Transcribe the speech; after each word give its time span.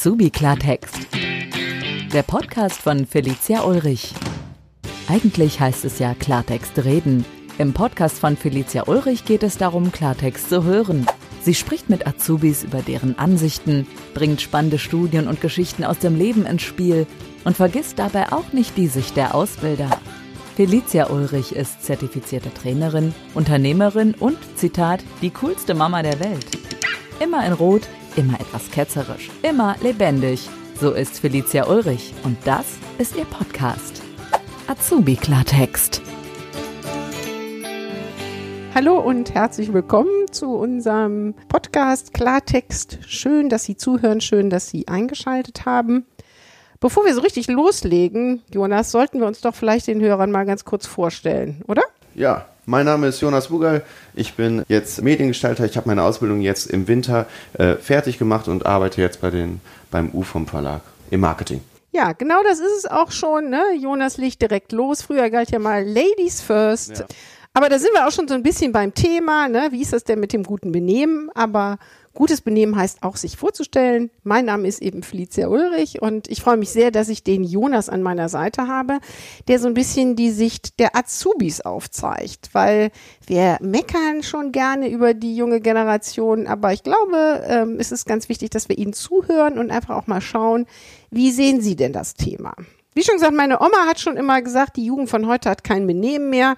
Azubi 0.00 0.30
Klartext. 0.30 0.96
Der 2.10 2.22
Podcast 2.22 2.80
von 2.80 3.06
Felicia 3.06 3.64
Ulrich. 3.64 4.14
Eigentlich 5.10 5.60
heißt 5.60 5.84
es 5.84 5.98
ja 5.98 6.14
Klartext 6.14 6.82
reden. 6.82 7.26
Im 7.58 7.74
Podcast 7.74 8.18
von 8.18 8.34
Felicia 8.38 8.84
Ulrich 8.86 9.26
geht 9.26 9.42
es 9.42 9.58
darum, 9.58 9.92
Klartext 9.92 10.48
zu 10.48 10.64
hören. 10.64 11.06
Sie 11.42 11.54
spricht 11.54 11.90
mit 11.90 12.06
Azubis 12.06 12.64
über 12.64 12.80
deren 12.80 13.18
Ansichten, 13.18 13.86
bringt 14.14 14.40
spannende 14.40 14.78
Studien 14.78 15.28
und 15.28 15.42
Geschichten 15.42 15.84
aus 15.84 15.98
dem 15.98 16.16
Leben 16.16 16.46
ins 16.46 16.62
Spiel 16.62 17.06
und 17.44 17.58
vergisst 17.58 17.98
dabei 17.98 18.32
auch 18.32 18.54
nicht 18.54 18.78
die 18.78 18.88
Sicht 18.88 19.18
der 19.18 19.34
Ausbilder. 19.34 19.90
Felicia 20.56 21.10
Ulrich 21.10 21.54
ist 21.54 21.84
zertifizierte 21.84 22.54
Trainerin, 22.54 23.12
Unternehmerin 23.34 24.14
und, 24.14 24.38
Zitat, 24.56 25.04
die 25.20 25.28
coolste 25.28 25.74
Mama 25.74 26.02
der 26.02 26.20
Welt. 26.20 26.46
Immer 27.22 27.44
in 27.44 27.52
Rot, 27.52 27.82
immer 28.16 28.40
etwas 28.40 28.70
ketzerisch, 28.70 29.30
immer 29.42 29.76
lebendig. 29.82 30.48
So 30.80 30.92
ist 30.92 31.20
Felicia 31.20 31.66
Ulrich 31.66 32.14
und 32.24 32.38
das 32.44 32.66
ist 32.98 33.16
ihr 33.16 33.24
Podcast. 33.24 34.02
Azubi 34.66 35.16
Klartext. 35.16 36.02
Hallo 38.74 38.98
und 38.98 39.34
herzlich 39.34 39.72
willkommen 39.72 40.30
zu 40.30 40.54
unserem 40.54 41.34
Podcast 41.48 42.14
Klartext. 42.14 42.98
Schön, 43.06 43.48
dass 43.48 43.64
Sie 43.64 43.76
zuhören, 43.76 44.20
schön, 44.20 44.48
dass 44.48 44.68
Sie 44.68 44.88
eingeschaltet 44.88 45.66
haben. 45.66 46.06
Bevor 46.78 47.04
wir 47.04 47.14
so 47.14 47.20
richtig 47.20 47.48
loslegen, 47.48 48.42
Jonas, 48.54 48.90
sollten 48.90 49.20
wir 49.20 49.26
uns 49.26 49.40
doch 49.40 49.54
vielleicht 49.54 49.86
den 49.86 50.00
Hörern 50.00 50.30
mal 50.30 50.46
ganz 50.46 50.64
kurz 50.64 50.86
vorstellen, 50.86 51.62
oder? 51.66 51.82
Ja, 52.14 52.46
mein 52.66 52.86
Name 52.86 53.08
ist 53.08 53.20
Jonas 53.20 53.48
Bugal. 53.48 53.82
Ich 54.14 54.34
bin 54.34 54.64
jetzt 54.68 55.02
Mediengestalter. 55.02 55.64
Ich 55.64 55.76
habe 55.76 55.88
meine 55.88 56.02
Ausbildung 56.02 56.40
jetzt 56.40 56.66
im 56.66 56.88
Winter 56.88 57.26
äh, 57.54 57.74
fertig 57.76 58.18
gemacht 58.18 58.48
und 58.48 58.66
arbeite 58.66 59.00
jetzt 59.00 59.20
bei 59.20 59.30
den, 59.30 59.60
beim 59.90 60.10
UFOM 60.10 60.46
Verlag 60.46 60.82
im 61.10 61.20
Marketing. 61.20 61.62
Ja, 61.92 62.12
genau 62.12 62.42
das 62.44 62.60
ist 62.60 62.78
es 62.78 62.86
auch 62.86 63.10
schon. 63.10 63.50
Ne? 63.50 63.62
Jonas 63.80 64.16
legt 64.16 64.40
direkt 64.42 64.72
los. 64.72 65.02
Früher 65.02 65.28
galt 65.30 65.50
ja 65.50 65.58
mal 65.58 65.84
Ladies 65.84 66.40
First. 66.40 66.98
Ja. 66.98 67.06
Aber 67.52 67.68
da 67.68 67.78
sind 67.80 67.90
wir 67.94 68.06
auch 68.06 68.12
schon 68.12 68.28
so 68.28 68.34
ein 68.34 68.44
bisschen 68.44 68.70
beim 68.70 68.94
Thema. 68.94 69.48
Ne? 69.48 69.68
Wie 69.70 69.82
ist 69.82 69.92
das 69.92 70.04
denn 70.04 70.20
mit 70.20 70.32
dem 70.32 70.44
guten 70.44 70.70
Benehmen? 70.70 71.30
Aber 71.34 71.78
Gutes 72.12 72.40
Benehmen 72.40 72.74
heißt 72.74 73.04
auch, 73.04 73.16
sich 73.16 73.36
vorzustellen. 73.36 74.10
Mein 74.24 74.44
Name 74.44 74.66
ist 74.66 74.82
eben 74.82 75.04
Felicia 75.04 75.46
Ulrich 75.46 76.02
und 76.02 76.28
ich 76.28 76.42
freue 76.42 76.56
mich 76.56 76.70
sehr, 76.70 76.90
dass 76.90 77.08
ich 77.08 77.22
den 77.22 77.44
Jonas 77.44 77.88
an 77.88 78.02
meiner 78.02 78.28
Seite 78.28 78.66
habe, 78.66 78.98
der 79.46 79.60
so 79.60 79.68
ein 79.68 79.74
bisschen 79.74 80.16
die 80.16 80.32
Sicht 80.32 80.80
der 80.80 80.96
Azubis 80.96 81.60
aufzeigt, 81.60 82.50
weil 82.52 82.90
wir 83.26 83.58
meckern 83.60 84.24
schon 84.24 84.50
gerne 84.50 84.88
über 84.88 85.14
die 85.14 85.36
junge 85.36 85.60
Generation, 85.60 86.48
aber 86.48 86.72
ich 86.72 86.82
glaube, 86.82 87.44
ähm, 87.46 87.76
es 87.78 87.92
ist 87.92 88.06
ganz 88.06 88.28
wichtig, 88.28 88.50
dass 88.50 88.68
wir 88.68 88.76
ihnen 88.76 88.92
zuhören 88.92 89.56
und 89.56 89.70
einfach 89.70 89.96
auch 89.96 90.08
mal 90.08 90.20
schauen, 90.20 90.66
wie 91.10 91.30
sehen 91.30 91.60
sie 91.60 91.76
denn 91.76 91.92
das 91.92 92.14
Thema? 92.14 92.54
Wie 92.92 93.04
schon 93.04 93.14
gesagt, 93.14 93.34
meine 93.34 93.60
Oma 93.60 93.86
hat 93.86 94.00
schon 94.00 94.16
immer 94.16 94.42
gesagt, 94.42 94.76
die 94.76 94.84
Jugend 94.84 95.08
von 95.08 95.28
heute 95.28 95.48
hat 95.48 95.62
kein 95.62 95.86
Benehmen 95.86 96.28
mehr. 96.28 96.56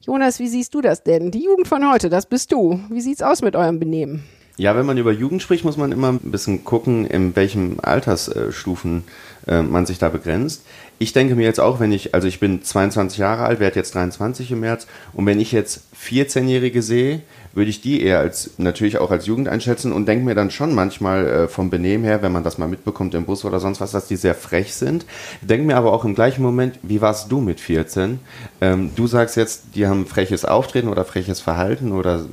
Jonas, 0.00 0.38
wie 0.38 0.48
siehst 0.48 0.72
du 0.72 0.80
das 0.80 1.02
denn? 1.02 1.32
Die 1.32 1.42
Jugend 1.42 1.66
von 1.66 1.90
heute, 1.90 2.08
das 2.10 2.26
bist 2.26 2.52
du. 2.52 2.78
Wie 2.90 3.00
sieht's 3.00 3.22
aus 3.22 3.42
mit 3.42 3.56
eurem 3.56 3.80
Benehmen? 3.80 4.22
Ja, 4.56 4.76
wenn 4.76 4.86
man 4.86 4.98
über 4.98 5.10
Jugend 5.10 5.42
spricht, 5.42 5.64
muss 5.64 5.76
man 5.76 5.90
immer 5.90 6.12
ein 6.12 6.30
bisschen 6.30 6.62
gucken, 6.62 7.06
in 7.06 7.34
welchen 7.34 7.80
Altersstufen 7.80 9.02
äh, 9.48 9.62
man 9.62 9.84
sich 9.84 9.98
da 9.98 10.08
begrenzt. 10.10 10.64
Ich 11.00 11.12
denke 11.12 11.34
mir 11.34 11.42
jetzt 11.42 11.58
auch, 11.58 11.80
wenn 11.80 11.90
ich, 11.90 12.14
also 12.14 12.28
ich 12.28 12.38
bin 12.38 12.62
22 12.62 13.18
Jahre 13.18 13.44
alt, 13.44 13.58
werde 13.58 13.76
jetzt 13.76 13.96
23 13.96 14.52
im 14.52 14.60
März, 14.60 14.86
und 15.12 15.26
wenn 15.26 15.40
ich 15.40 15.50
jetzt 15.50 15.82
14-Jährige 16.00 16.82
sehe, 16.82 17.22
würde 17.54 17.70
ich 17.70 17.80
die 17.80 18.02
eher 18.02 18.18
als 18.18 18.50
natürlich 18.58 18.98
auch 18.98 19.10
als 19.10 19.26
Jugend 19.26 19.48
einschätzen 19.48 19.92
und 19.92 20.06
denke 20.06 20.24
mir 20.24 20.34
dann 20.34 20.50
schon 20.50 20.74
manchmal 20.74 21.26
äh, 21.26 21.48
vom 21.48 21.70
Benehmen 21.70 22.04
her, 22.04 22.22
wenn 22.22 22.32
man 22.32 22.44
das 22.44 22.58
mal 22.58 22.68
mitbekommt 22.68 23.14
im 23.14 23.24
Bus 23.24 23.44
oder 23.44 23.60
sonst 23.60 23.80
was, 23.80 23.92
dass 23.92 24.08
die 24.08 24.16
sehr 24.16 24.34
frech 24.34 24.74
sind. 24.74 25.06
Denke 25.40 25.66
mir 25.66 25.76
aber 25.76 25.92
auch 25.92 26.04
im 26.04 26.14
gleichen 26.14 26.42
Moment, 26.42 26.78
wie 26.82 27.00
warst 27.00 27.30
du 27.30 27.40
mit 27.40 27.60
14? 27.60 28.20
Ähm, 28.60 28.90
du 28.96 29.06
sagst 29.06 29.36
jetzt, 29.36 29.64
die 29.74 29.86
haben 29.86 30.06
freches 30.06 30.44
Auftreten 30.44 30.88
oder 30.88 31.04
freches 31.04 31.40
Verhalten 31.40 31.92
oder 31.92 32.24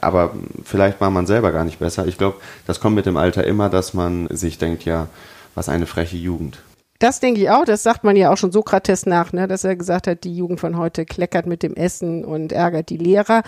aber 0.00 0.34
vielleicht 0.64 1.00
war 1.00 1.10
man 1.10 1.26
selber 1.26 1.52
gar 1.52 1.64
nicht 1.64 1.78
besser. 1.78 2.06
Ich 2.06 2.18
glaube, 2.18 2.36
das 2.66 2.80
kommt 2.80 2.96
mit 2.96 3.06
dem 3.06 3.16
Alter 3.16 3.44
immer, 3.44 3.68
dass 3.68 3.94
man 3.94 4.28
sich 4.30 4.58
denkt, 4.58 4.84
ja, 4.84 5.08
was 5.54 5.68
eine 5.68 5.86
freche 5.86 6.16
Jugend. 6.16 6.58
Das 6.98 7.20
denke 7.20 7.40
ich 7.42 7.50
auch. 7.50 7.64
Das 7.64 7.82
sagt 7.82 8.04
man 8.04 8.16
ja 8.16 8.32
auch 8.32 8.36
schon 8.36 8.52
Sokrates 8.52 9.06
nach, 9.06 9.32
ne? 9.32 9.46
dass 9.48 9.64
er 9.64 9.76
gesagt 9.76 10.06
hat, 10.06 10.24
die 10.24 10.34
Jugend 10.34 10.60
von 10.60 10.78
heute 10.78 11.04
kleckert 11.04 11.46
mit 11.46 11.62
dem 11.62 11.74
Essen 11.74 12.24
und 12.24 12.52
ärgert 12.52 12.88
die 12.88 12.96
Lehrer 12.96 13.42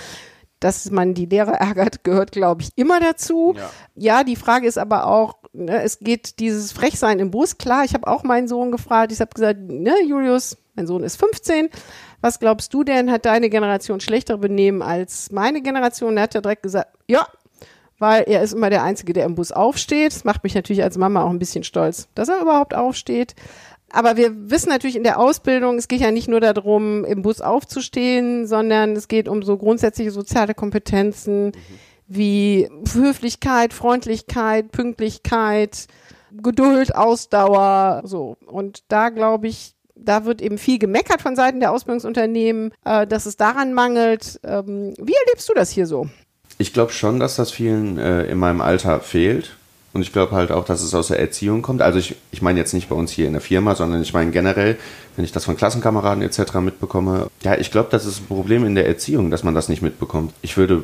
dass 0.60 0.90
man 0.90 1.14
die 1.14 1.26
Lehrer 1.26 1.52
ärgert, 1.60 2.04
gehört, 2.04 2.32
glaube 2.32 2.62
ich, 2.62 2.70
immer 2.76 3.00
dazu. 3.00 3.54
Ja. 3.56 3.70
ja, 3.94 4.24
die 4.24 4.36
Frage 4.36 4.66
ist 4.66 4.78
aber 4.78 5.06
auch, 5.06 5.38
ne, 5.52 5.82
es 5.82 5.98
geht 6.00 6.38
dieses 6.38 6.72
Frechsein 6.72 7.18
im 7.18 7.30
Bus. 7.30 7.58
Klar, 7.58 7.84
ich 7.84 7.94
habe 7.94 8.06
auch 8.06 8.22
meinen 8.22 8.48
Sohn 8.48 8.72
gefragt. 8.72 9.12
Ich 9.12 9.20
habe 9.20 9.32
gesagt, 9.34 9.60
ne, 9.60 9.94
Julius, 10.06 10.56
mein 10.74 10.86
Sohn 10.86 11.02
ist 11.02 11.16
15. 11.16 11.68
Was 12.20 12.40
glaubst 12.40 12.74
du 12.74 12.82
denn, 12.82 13.10
hat 13.10 13.26
deine 13.26 13.48
Generation 13.48 14.00
schlechtere 14.00 14.38
Benehmen 14.38 14.82
als 14.82 15.30
meine 15.30 15.62
Generation? 15.62 16.16
Da 16.16 16.22
hat 16.22 16.34
er 16.34 16.42
direkt 16.42 16.64
gesagt, 16.64 16.88
ja, 17.06 17.26
weil 17.98 18.24
er 18.26 18.42
ist 18.42 18.52
immer 18.52 18.70
der 18.70 18.82
Einzige, 18.82 19.12
der 19.12 19.24
im 19.24 19.34
Bus 19.34 19.52
aufsteht. 19.52 20.12
Das 20.14 20.24
macht 20.24 20.44
mich 20.44 20.54
natürlich 20.54 20.82
als 20.82 20.96
Mama 20.96 21.22
auch 21.22 21.30
ein 21.30 21.38
bisschen 21.38 21.64
stolz, 21.64 22.08
dass 22.14 22.28
er 22.28 22.40
überhaupt 22.40 22.74
aufsteht. 22.74 23.34
Aber 23.90 24.16
wir 24.16 24.50
wissen 24.50 24.68
natürlich 24.68 24.96
in 24.96 25.02
der 25.02 25.18
Ausbildung, 25.18 25.78
es 25.78 25.88
geht 25.88 26.00
ja 26.00 26.10
nicht 26.10 26.28
nur 26.28 26.40
darum, 26.40 27.04
im 27.04 27.22
Bus 27.22 27.40
aufzustehen, 27.40 28.46
sondern 28.46 28.94
es 28.94 29.08
geht 29.08 29.28
um 29.28 29.42
so 29.42 29.56
grundsätzliche 29.56 30.10
soziale 30.10 30.54
Kompetenzen 30.54 31.46
mhm. 31.46 31.52
wie 32.06 32.68
Höflichkeit, 32.92 33.72
Freundlichkeit, 33.72 34.70
Pünktlichkeit, 34.72 35.86
Geduld, 36.30 36.94
Ausdauer, 36.94 38.02
so. 38.04 38.36
Und 38.46 38.82
da 38.88 39.08
glaube 39.08 39.48
ich, 39.48 39.74
da 39.94 40.24
wird 40.24 40.42
eben 40.42 40.58
viel 40.58 40.78
gemeckert 40.78 41.22
von 41.22 41.36
Seiten 41.36 41.60
der 41.60 41.72
Ausbildungsunternehmen, 41.72 42.72
äh, 42.84 43.06
dass 43.06 43.26
es 43.26 43.36
daran 43.36 43.72
mangelt. 43.72 44.38
Ähm, 44.44 44.94
wie 44.98 45.14
erlebst 45.26 45.48
du 45.48 45.54
das 45.54 45.70
hier 45.70 45.86
so? 45.86 46.08
Ich 46.58 46.72
glaube 46.72 46.92
schon, 46.92 47.20
dass 47.20 47.36
das 47.36 47.50
vielen 47.50 47.98
äh, 47.98 48.24
in 48.24 48.38
meinem 48.38 48.60
Alter 48.60 49.00
fehlt. 49.00 49.56
Und 49.94 50.02
ich 50.02 50.12
glaube 50.12 50.32
halt 50.32 50.52
auch, 50.52 50.64
dass 50.64 50.82
es 50.82 50.94
aus 50.94 51.08
der 51.08 51.18
Erziehung 51.18 51.62
kommt. 51.62 51.80
Also 51.80 51.98
ich, 51.98 52.14
ich 52.30 52.42
meine 52.42 52.58
jetzt 52.58 52.74
nicht 52.74 52.88
bei 52.88 52.94
uns 52.94 53.10
hier 53.10 53.26
in 53.26 53.32
der 53.32 53.40
Firma, 53.40 53.74
sondern 53.74 54.02
ich 54.02 54.12
meine 54.12 54.30
generell, 54.30 54.76
wenn 55.16 55.24
ich 55.24 55.32
das 55.32 55.46
von 55.46 55.56
Klassenkameraden 55.56 56.22
etc. 56.22 56.54
mitbekomme. 56.60 57.28
Ja, 57.42 57.56
ich 57.56 57.70
glaube, 57.70 57.88
das 57.90 58.04
ist 58.04 58.20
ein 58.20 58.26
Problem 58.26 58.64
in 58.66 58.74
der 58.74 58.86
Erziehung, 58.86 59.30
dass 59.30 59.44
man 59.44 59.54
das 59.54 59.68
nicht 59.68 59.82
mitbekommt. 59.82 60.32
Ich 60.42 60.56
würde 60.56 60.82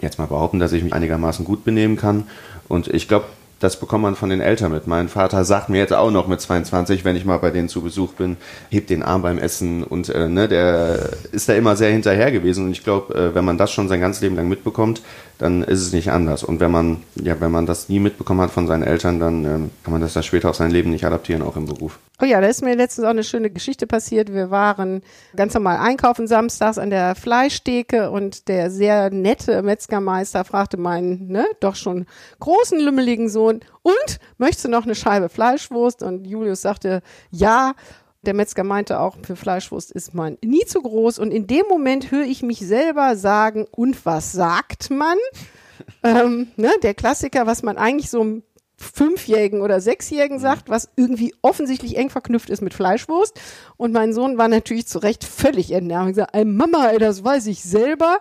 jetzt 0.00 0.18
mal 0.18 0.26
behaupten, 0.26 0.58
dass 0.58 0.72
ich 0.72 0.82
mich 0.82 0.92
einigermaßen 0.92 1.44
gut 1.44 1.64
benehmen 1.64 1.96
kann. 1.96 2.24
Und 2.68 2.88
ich 2.88 3.08
glaube, 3.08 3.24
das 3.62 3.78
bekommt 3.78 4.02
man 4.02 4.16
von 4.16 4.28
den 4.28 4.40
Eltern 4.40 4.72
mit. 4.72 4.88
Mein 4.88 5.08
Vater 5.08 5.44
sagt 5.44 5.68
mir 5.68 5.78
jetzt 5.78 5.92
auch 5.92 6.10
noch 6.10 6.26
mit 6.26 6.40
22, 6.40 7.04
wenn 7.04 7.14
ich 7.14 7.24
mal 7.24 7.36
bei 7.36 7.50
denen 7.50 7.68
zu 7.68 7.80
Besuch 7.80 8.12
bin, 8.14 8.36
hebt 8.70 8.90
den 8.90 9.04
Arm 9.04 9.22
beim 9.22 9.38
Essen 9.38 9.84
und 9.84 10.08
äh, 10.08 10.28
ne, 10.28 10.48
der 10.48 11.10
ist 11.30 11.48
da 11.48 11.52
immer 11.52 11.76
sehr 11.76 11.90
hinterher 11.90 12.32
gewesen. 12.32 12.64
Und 12.64 12.72
ich 12.72 12.82
glaube, 12.82 13.14
äh, 13.14 13.34
wenn 13.36 13.44
man 13.44 13.58
das 13.58 13.70
schon 13.70 13.88
sein 13.88 14.00
ganzes 14.00 14.20
Leben 14.20 14.34
lang 14.34 14.48
mitbekommt, 14.48 15.00
dann 15.42 15.64
ist 15.64 15.80
es 15.80 15.92
nicht 15.92 16.12
anders. 16.12 16.44
Und 16.44 16.60
wenn 16.60 16.70
man, 16.70 17.02
ja, 17.16 17.40
wenn 17.40 17.50
man 17.50 17.66
das 17.66 17.88
nie 17.88 17.98
mitbekommen 17.98 18.40
hat 18.40 18.52
von 18.52 18.68
seinen 18.68 18.84
Eltern, 18.84 19.18
dann 19.18 19.44
ähm, 19.44 19.70
kann 19.82 19.92
man 19.92 20.00
das 20.00 20.12
da 20.12 20.22
später 20.22 20.48
auf 20.48 20.54
sein 20.54 20.70
Leben 20.70 20.90
nicht 20.90 21.04
adaptieren, 21.04 21.42
auch 21.42 21.56
im 21.56 21.66
Beruf. 21.66 21.98
Oh 22.22 22.24
ja, 22.24 22.40
da 22.40 22.46
ist 22.46 22.62
mir 22.62 22.76
letztens 22.76 23.04
auch 23.04 23.10
eine 23.10 23.24
schöne 23.24 23.50
Geschichte 23.50 23.88
passiert. 23.88 24.32
Wir 24.32 24.52
waren 24.52 25.02
ganz 25.34 25.52
normal 25.54 25.78
einkaufen 25.78 26.28
samstags 26.28 26.78
an 26.78 26.90
der 26.90 27.16
Fleischtheke 27.16 28.12
und 28.12 28.46
der 28.46 28.70
sehr 28.70 29.10
nette 29.10 29.62
Metzgermeister 29.62 30.44
fragte 30.44 30.76
meinen, 30.76 31.26
ne, 31.26 31.44
doch 31.58 31.74
schon 31.74 32.06
großen, 32.38 32.78
lümmeligen 32.78 33.28
Sohn, 33.28 33.62
und 33.82 34.20
möchtest 34.38 34.66
du 34.66 34.68
noch 34.68 34.84
eine 34.84 34.94
Scheibe 34.94 35.28
Fleischwurst? 35.28 36.04
Und 36.04 36.24
Julius 36.24 36.62
sagte, 36.62 37.02
ja. 37.32 37.72
Der 38.22 38.34
Metzger 38.34 38.62
meinte 38.64 39.00
auch, 39.00 39.16
für 39.22 39.36
Fleischwurst 39.36 39.90
ist 39.90 40.14
man 40.14 40.38
nie 40.44 40.64
zu 40.64 40.80
groß. 40.80 41.18
Und 41.18 41.32
in 41.32 41.46
dem 41.46 41.66
Moment 41.68 42.10
höre 42.10 42.24
ich 42.24 42.42
mich 42.42 42.60
selber 42.60 43.16
sagen, 43.16 43.66
und 43.70 44.06
was 44.06 44.32
sagt 44.32 44.90
man? 44.90 45.18
ähm, 46.04 46.48
ne, 46.56 46.70
der 46.82 46.94
Klassiker, 46.94 47.46
was 47.46 47.62
man 47.62 47.76
eigentlich 47.76 48.10
so 48.10 48.42
Fünfjährigen 48.76 49.60
oder 49.60 49.80
Sechsjährigen 49.80 50.38
mhm. 50.38 50.42
sagt, 50.42 50.68
was 50.68 50.90
irgendwie 50.96 51.34
offensichtlich 51.42 51.96
eng 51.96 52.10
verknüpft 52.10 52.50
ist 52.50 52.62
mit 52.62 52.74
Fleischwurst. 52.74 53.40
Und 53.76 53.92
mein 53.92 54.12
Sohn 54.12 54.38
war 54.38 54.48
natürlich 54.48 54.86
zu 54.86 54.98
Recht 54.98 55.24
völlig 55.24 55.70
entnervt. 55.72 56.10
Ich 56.10 56.14
gesagt, 56.16 56.34
ey 56.34 56.44
Mama, 56.44 56.88
ey, 56.88 56.98
das 56.98 57.24
weiß 57.24 57.46
ich 57.46 57.62
selber. 57.62 58.18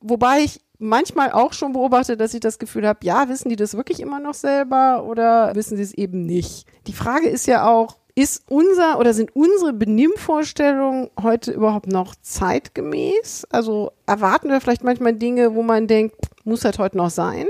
Wobei 0.00 0.40
ich 0.40 0.60
manchmal 0.78 1.30
auch 1.30 1.52
schon 1.52 1.74
beobachte, 1.74 2.16
dass 2.16 2.34
ich 2.34 2.40
das 2.40 2.58
Gefühl 2.58 2.86
habe, 2.88 3.00
ja, 3.04 3.28
wissen 3.28 3.48
die 3.48 3.56
das 3.56 3.76
wirklich 3.76 4.00
immer 4.00 4.18
noch 4.18 4.34
selber 4.34 5.04
oder 5.04 5.54
wissen 5.54 5.76
sie 5.76 5.82
es 5.82 5.94
eben 5.94 6.26
nicht? 6.26 6.66
Die 6.88 6.92
Frage 6.92 7.28
ist 7.28 7.46
ja 7.46 7.68
auch, 7.68 7.98
ist 8.14 8.42
unser 8.48 8.98
oder 8.98 9.14
sind 9.14 9.34
unsere 9.34 9.72
Benimmvorstellungen 9.72 11.10
heute 11.20 11.52
überhaupt 11.52 11.86
noch 11.86 12.14
zeitgemäß? 12.20 13.46
Also 13.50 13.92
erwarten 14.06 14.48
wir 14.48 14.60
vielleicht 14.60 14.84
manchmal 14.84 15.14
Dinge, 15.14 15.54
wo 15.54 15.62
man 15.62 15.86
denkt, 15.86 16.16
muss 16.44 16.60
das 16.60 16.78
heute 16.78 16.96
noch 16.96 17.10
sein? 17.10 17.46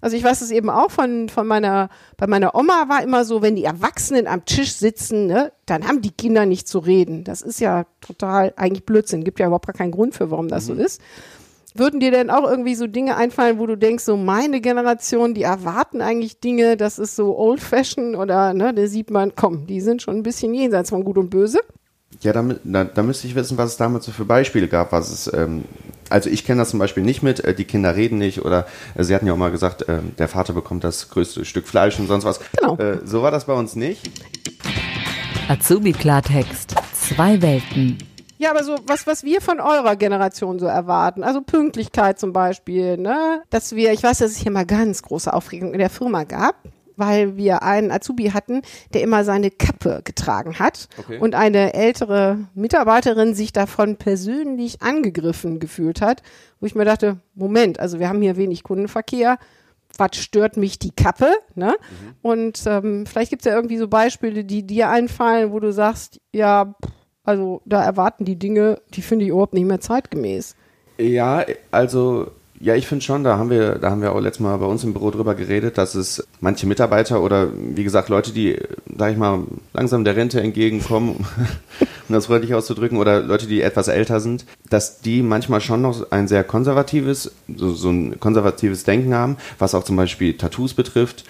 Also 0.00 0.16
ich 0.16 0.22
weiß 0.22 0.42
es 0.42 0.50
eben 0.52 0.70
auch 0.70 0.90
von, 0.90 1.28
von 1.28 1.46
meiner, 1.46 1.88
bei 2.16 2.26
meiner 2.28 2.54
Oma 2.54 2.88
war 2.88 3.02
immer 3.02 3.24
so, 3.24 3.42
wenn 3.42 3.56
die 3.56 3.64
Erwachsenen 3.64 4.28
am 4.28 4.44
Tisch 4.44 4.72
sitzen, 4.72 5.26
ne, 5.26 5.52
dann 5.66 5.88
haben 5.88 6.02
die 6.02 6.12
Kinder 6.12 6.46
nicht 6.46 6.68
zu 6.68 6.78
reden. 6.78 7.24
Das 7.24 7.42
ist 7.42 7.58
ja 7.58 7.84
total 8.00 8.52
eigentlich 8.56 8.86
Blödsinn. 8.86 9.24
Gibt 9.24 9.40
ja 9.40 9.46
überhaupt 9.46 9.66
gar 9.66 9.74
keinen 9.74 9.90
Grund 9.90 10.14
für, 10.14 10.30
warum 10.30 10.48
das 10.48 10.68
mhm. 10.68 10.76
so 10.76 10.82
ist 10.82 11.00
Würden 11.78 12.00
dir 12.00 12.10
denn 12.10 12.30
auch 12.30 12.48
irgendwie 12.48 12.74
so 12.74 12.86
Dinge 12.86 13.16
einfallen, 13.16 13.58
wo 13.58 13.66
du 13.66 13.76
denkst, 13.76 14.04
so 14.04 14.16
meine 14.16 14.60
Generation, 14.60 15.34
die 15.34 15.42
erwarten 15.42 16.00
eigentlich 16.00 16.40
Dinge, 16.40 16.76
das 16.76 16.98
ist 16.98 17.14
so 17.14 17.38
old 17.38 17.60
fashioned 17.60 18.16
oder 18.16 18.52
ne, 18.52 18.74
da 18.74 18.86
sieht 18.86 19.10
man, 19.10 19.34
komm, 19.36 19.66
die 19.66 19.80
sind 19.80 20.02
schon 20.02 20.16
ein 20.16 20.22
bisschen 20.22 20.52
jenseits 20.54 20.90
von 20.90 21.04
gut 21.04 21.18
und 21.18 21.30
böse? 21.30 21.60
Ja, 22.20 22.32
da, 22.32 22.44
da, 22.64 22.84
da 22.84 23.02
müsste 23.02 23.26
ich 23.26 23.34
wissen, 23.34 23.58
was 23.58 23.72
es 23.72 23.76
damals 23.76 24.06
so 24.06 24.12
für 24.12 24.24
Beispiele 24.24 24.66
gab, 24.66 24.92
was 24.92 25.10
es, 25.10 25.32
ähm, 25.32 25.64
also 26.10 26.30
ich 26.30 26.44
kenne 26.44 26.60
das 26.60 26.70
zum 26.70 26.78
Beispiel 26.78 27.02
nicht 27.02 27.22
mit, 27.22 27.40
äh, 27.40 27.54
die 27.54 27.64
Kinder 27.64 27.94
reden 27.94 28.18
nicht 28.18 28.44
oder 28.44 28.66
äh, 28.96 29.04
sie 29.04 29.14
hatten 29.14 29.26
ja 29.26 29.34
auch 29.34 29.38
mal 29.38 29.50
gesagt, 29.50 29.88
äh, 29.88 29.98
der 30.18 30.28
Vater 30.28 30.54
bekommt 30.54 30.84
das 30.84 31.10
größte 31.10 31.44
Stück 31.44 31.68
Fleisch 31.68 31.98
und 31.98 32.08
sonst 32.08 32.24
was. 32.24 32.40
Genau. 32.58 32.76
Äh, 32.76 33.00
so 33.04 33.22
war 33.22 33.30
das 33.30 33.44
bei 33.44 33.52
uns 33.52 33.76
nicht. 33.76 34.10
Azubi 35.48 35.92
Klartext. 35.92 36.74
Zwei 36.92 37.40
Welten. 37.40 37.98
Ja, 38.38 38.50
aber 38.50 38.64
so 38.64 38.76
was, 38.86 39.06
was 39.06 39.24
wir 39.24 39.40
von 39.40 39.60
eurer 39.60 39.96
Generation 39.96 40.58
so 40.58 40.66
erwarten, 40.66 41.22
also 41.24 41.40
Pünktlichkeit 41.42 42.18
zum 42.18 42.32
Beispiel, 42.32 42.96
ne, 42.96 43.42
dass 43.50 43.74
wir, 43.74 43.92
ich 43.92 44.02
weiß, 44.02 44.18
dass 44.18 44.30
es 44.30 44.36
hier 44.38 44.52
mal 44.52 44.64
ganz 44.66 45.02
große 45.02 45.32
Aufregung 45.32 45.72
in 45.72 45.78
der 45.80 45.90
Firma 45.90 46.24
gab, 46.24 46.54
weil 46.96 47.36
wir 47.36 47.62
einen 47.62 47.90
Azubi 47.92 48.30
hatten, 48.30 48.62
der 48.92 49.02
immer 49.02 49.22
seine 49.24 49.50
Kappe 49.52 50.00
getragen 50.04 50.58
hat 50.58 50.88
Okay. 50.98 51.18
und 51.18 51.34
eine 51.34 51.74
ältere 51.74 52.38
Mitarbeiterin 52.54 53.34
sich 53.34 53.52
davon 53.52 53.96
persönlich 53.96 54.82
angegriffen 54.82 55.60
gefühlt 55.60 56.00
hat, 56.00 56.22
wo 56.60 56.66
ich 56.66 56.74
mir 56.74 56.84
dachte, 56.84 57.18
Moment, 57.34 57.78
also 57.80 57.98
wir 58.00 58.08
haben 58.08 58.22
hier 58.22 58.36
wenig 58.36 58.62
Kundenverkehr, 58.64 59.38
was 59.96 60.16
stört 60.16 60.56
mich 60.56 60.78
die 60.78 60.90
Kappe, 60.92 61.32
ne? 61.54 61.74
Und 62.22 62.62
ähm, 62.66 63.04
vielleicht 63.06 63.30
gibt 63.30 63.42
es 63.42 63.46
ja 63.50 63.54
irgendwie 63.56 63.78
so 63.78 63.88
Beispiele, 63.88 64.44
die 64.44 64.64
dir 64.66 64.90
einfallen, 64.90 65.50
wo 65.50 65.60
du 65.60 65.72
sagst, 65.72 66.20
ja, 66.32 66.74
pff, 66.84 66.92
also 67.28 67.60
da 67.66 67.84
erwarten 67.84 68.24
die 68.24 68.36
Dinge, 68.36 68.80
die 68.94 69.02
finde 69.02 69.26
ich 69.26 69.32
überhaupt 69.32 69.52
nicht 69.52 69.66
mehr 69.66 69.80
zeitgemäß. 69.80 70.56
Ja, 70.96 71.44
also 71.70 72.28
ja, 72.58 72.74
ich 72.74 72.86
finde 72.86 73.04
schon, 73.04 73.22
da 73.22 73.36
haben 73.36 73.50
wir, 73.50 73.74
da 73.74 73.90
haben 73.90 74.00
wir 74.00 74.12
auch 74.12 74.20
letztes 74.20 74.40
Mal 74.40 74.56
bei 74.56 74.64
uns 74.64 74.82
im 74.82 74.94
Büro 74.94 75.10
drüber 75.10 75.34
geredet, 75.34 75.76
dass 75.76 75.94
es 75.94 76.26
manche 76.40 76.66
Mitarbeiter 76.66 77.22
oder 77.22 77.50
wie 77.54 77.84
gesagt 77.84 78.08
Leute, 78.08 78.32
die, 78.32 78.56
sag 78.96 79.12
ich 79.12 79.18
mal, 79.18 79.40
langsam 79.74 80.04
der 80.04 80.16
Rente 80.16 80.40
entgegenkommen, 80.40 81.26
um 82.08 82.14
das 82.14 82.26
freundlich 82.26 82.54
auszudrücken, 82.54 82.96
oder 82.96 83.20
Leute, 83.20 83.46
die 83.46 83.60
etwas 83.60 83.88
älter 83.88 84.20
sind, 84.20 84.46
dass 84.70 85.00
die 85.00 85.20
manchmal 85.20 85.60
schon 85.60 85.82
noch 85.82 86.10
ein 86.10 86.28
sehr 86.28 86.44
konservatives, 86.44 87.30
so, 87.54 87.74
so 87.74 87.90
ein 87.90 88.18
konservatives 88.18 88.84
Denken 88.84 89.14
haben, 89.14 89.36
was 89.58 89.74
auch 89.74 89.84
zum 89.84 89.96
Beispiel 89.96 90.38
Tattoos 90.38 90.72
betrifft 90.72 91.24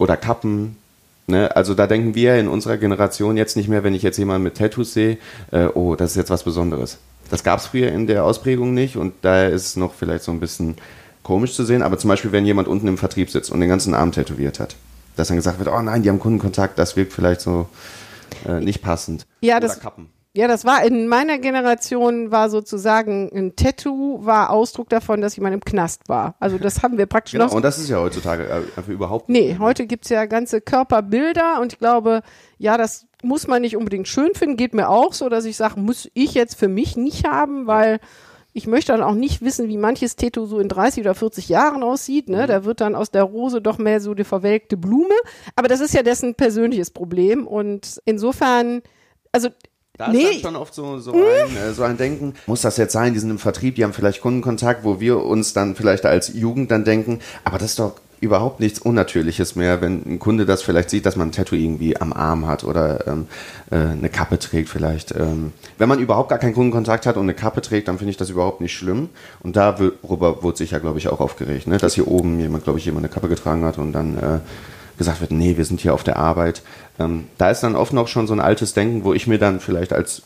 oder 0.00 0.16
Kappen. 0.16 0.76
Ne? 1.26 1.54
Also 1.56 1.74
da 1.74 1.86
denken 1.86 2.14
wir 2.14 2.36
in 2.38 2.48
unserer 2.48 2.76
Generation 2.76 3.36
jetzt 3.36 3.56
nicht 3.56 3.68
mehr, 3.68 3.82
wenn 3.84 3.94
ich 3.94 4.02
jetzt 4.02 4.18
jemanden 4.18 4.42
mit 4.44 4.56
Tattoos 4.56 4.92
sehe, 4.92 5.18
äh, 5.52 5.66
oh, 5.66 5.96
das 5.96 6.10
ist 6.12 6.16
jetzt 6.16 6.30
was 6.30 6.42
Besonderes. 6.44 6.98
Das 7.30 7.42
gab 7.42 7.58
es 7.60 7.66
früher 7.66 7.88
in 7.90 8.06
der 8.06 8.24
Ausprägung 8.24 8.74
nicht 8.74 8.96
und 8.96 9.14
daher 9.22 9.50
ist 9.50 9.64
es 9.66 9.76
noch 9.76 9.94
vielleicht 9.94 10.24
so 10.24 10.32
ein 10.32 10.40
bisschen 10.40 10.76
komisch 11.22 11.54
zu 11.54 11.64
sehen. 11.64 11.82
Aber 11.82 11.96
zum 11.98 12.08
Beispiel, 12.08 12.32
wenn 12.32 12.44
jemand 12.44 12.68
unten 12.68 12.86
im 12.88 12.98
Vertrieb 12.98 13.30
sitzt 13.30 13.50
und 13.50 13.60
den 13.60 13.68
ganzen 13.70 13.94
Arm 13.94 14.12
tätowiert 14.12 14.60
hat, 14.60 14.76
dass 15.16 15.28
dann 15.28 15.38
gesagt 15.38 15.58
wird, 15.58 15.68
oh 15.70 15.80
nein, 15.80 16.02
die 16.02 16.10
haben 16.10 16.20
Kundenkontakt, 16.20 16.78
das 16.78 16.96
wirkt 16.96 17.12
vielleicht 17.14 17.40
so 17.40 17.68
äh, 18.46 18.60
nicht 18.60 18.82
passend. 18.82 19.24
Ja, 19.40 19.56
Oder 19.56 19.68
das- 19.68 19.80
Kappen. 19.80 20.08
Ja, 20.36 20.48
das 20.48 20.64
war 20.64 20.84
in 20.84 21.06
meiner 21.06 21.38
Generation 21.38 22.32
war 22.32 22.50
sozusagen 22.50 23.30
ein 23.32 23.54
Tattoo 23.54 24.18
war 24.26 24.50
Ausdruck 24.50 24.88
davon, 24.88 25.20
dass 25.20 25.36
jemand 25.36 25.54
im 25.54 25.60
Knast 25.60 26.08
war. 26.08 26.34
Also 26.40 26.58
das 26.58 26.82
haben 26.82 26.98
wir 26.98 27.06
praktisch 27.06 27.32
Genau, 27.32 27.44
noch. 27.46 27.52
und 27.52 27.62
das 27.64 27.78
ist 27.78 27.88
ja 27.88 28.00
heutzutage 28.00 28.44
äh, 28.48 28.54
einfach 28.76 28.88
überhaupt 28.88 29.28
Nee, 29.28 29.56
heute 29.60 29.86
gibt's 29.86 30.08
ja 30.08 30.24
ganze 30.26 30.60
Körperbilder 30.60 31.60
und 31.60 31.72
ich 31.72 31.78
glaube, 31.78 32.22
ja, 32.58 32.76
das 32.76 33.06
muss 33.22 33.46
man 33.46 33.62
nicht 33.62 33.76
unbedingt 33.76 34.08
schön 34.08 34.34
finden. 34.34 34.56
Geht 34.56 34.74
mir 34.74 34.88
auch 34.88 35.12
so, 35.12 35.28
dass 35.28 35.44
ich 35.44 35.56
sage, 35.56 35.78
muss 35.78 36.10
ich 36.14 36.34
jetzt 36.34 36.56
für 36.56 36.68
mich 36.68 36.96
nicht 36.96 37.26
haben, 37.28 37.68
weil 37.68 38.00
ich 38.52 38.66
möchte 38.66 38.90
dann 38.92 39.02
auch 39.02 39.14
nicht 39.14 39.40
wissen, 39.40 39.68
wie 39.68 39.78
manches 39.78 40.16
Tattoo 40.16 40.46
so 40.46 40.58
in 40.58 40.68
30 40.68 41.02
oder 41.04 41.14
40 41.14 41.48
Jahren 41.48 41.84
aussieht. 41.84 42.28
Ne? 42.28 42.46
Da 42.48 42.64
wird 42.64 42.80
dann 42.80 42.96
aus 42.96 43.10
der 43.12 43.22
Rose 43.22 43.60
doch 43.62 43.78
mehr 43.78 44.00
so 44.00 44.14
die 44.14 44.24
verwelkte 44.24 44.76
Blume. 44.76 45.14
Aber 45.54 45.68
das 45.68 45.80
ist 45.80 45.94
ja 45.94 46.02
dessen 46.02 46.34
persönliches 46.34 46.90
Problem. 46.90 47.46
Und 47.46 48.00
insofern, 48.04 48.82
also 49.32 49.48
Da 49.96 50.06
ist 50.06 50.12
Nee. 50.12 50.24
dann 50.24 50.40
schon 50.54 50.56
oft 50.56 50.74
so, 50.74 50.98
so, 50.98 51.12
ein, 51.12 51.56
äh, 51.56 51.72
so 51.72 51.84
ein 51.84 51.96
Denken, 51.96 52.34
muss 52.48 52.62
das 52.62 52.76
jetzt 52.78 52.92
sein, 52.92 53.12
die 53.12 53.20
sind 53.20 53.30
im 53.30 53.38
Vertrieb, 53.38 53.76
die 53.76 53.84
haben 53.84 53.92
vielleicht 53.92 54.20
Kundenkontakt, 54.20 54.82
wo 54.82 54.98
wir 54.98 55.22
uns 55.22 55.52
dann 55.52 55.76
vielleicht 55.76 56.04
als 56.04 56.34
Jugend 56.34 56.72
dann 56.72 56.84
denken, 56.84 57.20
aber 57.44 57.58
das 57.58 57.70
ist 57.70 57.78
doch 57.78 57.92
überhaupt 58.20 58.58
nichts 58.58 58.80
Unnatürliches 58.80 59.54
mehr, 59.54 59.80
wenn 59.82 60.02
ein 60.04 60.18
Kunde 60.18 60.46
das 60.46 60.62
vielleicht 60.62 60.90
sieht, 60.90 61.06
dass 61.06 61.14
man 61.14 61.28
ein 61.28 61.32
Tattoo 61.32 61.54
irgendwie 61.54 61.96
am 61.96 62.12
Arm 62.12 62.48
hat 62.48 62.64
oder 62.64 63.06
ähm, 63.06 63.28
äh, 63.70 63.76
eine 63.76 64.08
Kappe 64.08 64.38
trägt 64.40 64.68
vielleicht. 64.68 65.12
Ähm, 65.14 65.52
wenn 65.78 65.88
man 65.88 66.00
überhaupt 66.00 66.30
gar 66.30 66.38
keinen 66.40 66.54
Kundenkontakt 66.54 67.06
hat 67.06 67.16
und 67.16 67.24
eine 67.24 67.34
Kappe 67.34 67.60
trägt, 67.60 67.86
dann 67.86 67.98
finde 67.98 68.10
ich 68.10 68.16
das 68.16 68.30
überhaupt 68.30 68.60
nicht 68.62 68.72
schlimm. 68.76 69.10
Und 69.44 69.54
darüber 69.54 70.42
wurde 70.42 70.56
sich 70.56 70.72
ja, 70.72 70.78
glaube 70.80 70.98
ich, 70.98 71.06
auch 71.08 71.20
aufgeregt, 71.20 71.68
ne? 71.68 71.76
dass 71.78 71.94
hier 71.94 72.08
oben 72.08 72.40
jemand, 72.40 72.64
glaube 72.64 72.80
ich, 72.80 72.84
jemand 72.84 73.04
eine 73.04 73.14
Kappe 73.14 73.28
getragen 73.28 73.62
hat 73.64 73.78
und 73.78 73.92
dann 73.92 74.16
äh, 74.16 74.38
gesagt 74.96 75.20
wird, 75.20 75.30
nee, 75.30 75.56
wir 75.56 75.64
sind 75.64 75.80
hier 75.80 75.92
auf 75.92 76.04
der 76.04 76.16
Arbeit. 76.16 76.62
Ähm, 76.98 77.24
da 77.38 77.50
ist 77.50 77.60
dann 77.60 77.76
oft 77.76 77.92
noch 77.92 78.08
schon 78.08 78.26
so 78.26 78.32
ein 78.34 78.40
altes 78.40 78.74
Denken, 78.74 79.04
wo 79.04 79.14
ich 79.14 79.26
mir 79.26 79.38
dann 79.38 79.60
vielleicht 79.60 79.92
als 79.92 80.22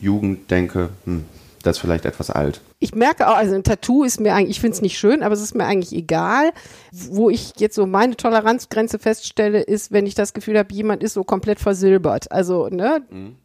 Jugend 0.00 0.50
denke, 0.50 0.90
hm, 1.04 1.24
das 1.62 1.76
ist 1.76 1.80
vielleicht 1.82 2.06
etwas 2.06 2.30
alt. 2.30 2.62
ich 2.78 2.94
merke 2.94 3.28
auch, 3.28 3.36
also 3.36 3.54
ein 3.54 3.62
Tattoo 3.64 4.04
ist 4.04 4.18
mir 4.18 4.34
eigentlich, 4.34 4.56
ich 4.56 4.60
finde 4.60 4.74
es 4.74 4.80
nicht 4.80 4.98
schön, 4.98 5.22
aber 5.22 5.34
es 5.34 5.42
ist 5.42 5.54
mir 5.54 5.66
eigentlich 5.66 5.92
egal. 5.92 6.52
Wo 6.92 7.28
ich 7.28 7.52
jetzt 7.58 7.74
so 7.74 7.86
meine 7.86 8.16
Toleranzgrenze 8.16 8.98
feststelle, 8.98 9.60
ist, 9.60 9.92
wenn 9.92 10.06
ich 10.06 10.14
das 10.14 10.32
Gefühl 10.32 10.58
habe, 10.58 10.72
jemand 10.72 11.02
ist 11.02 11.12
so 11.12 11.22
komplett 11.22 11.60
versilbert. 11.60 12.32
Also, 12.32 12.68
ne, 12.68 13.02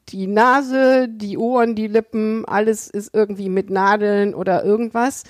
die 0.09 0.27
Nase, 0.27 1.07
die 1.09 1.37
Ohren, 1.37 1.75
die 1.75 1.87
Lippen, 1.87 2.45
alles 2.45 2.87
ist 2.87 3.13
irgendwie 3.13 3.49
mit 3.49 3.69
Nadeln 3.69 4.33
oder 4.33 4.63
irgendwas. 4.63 5.23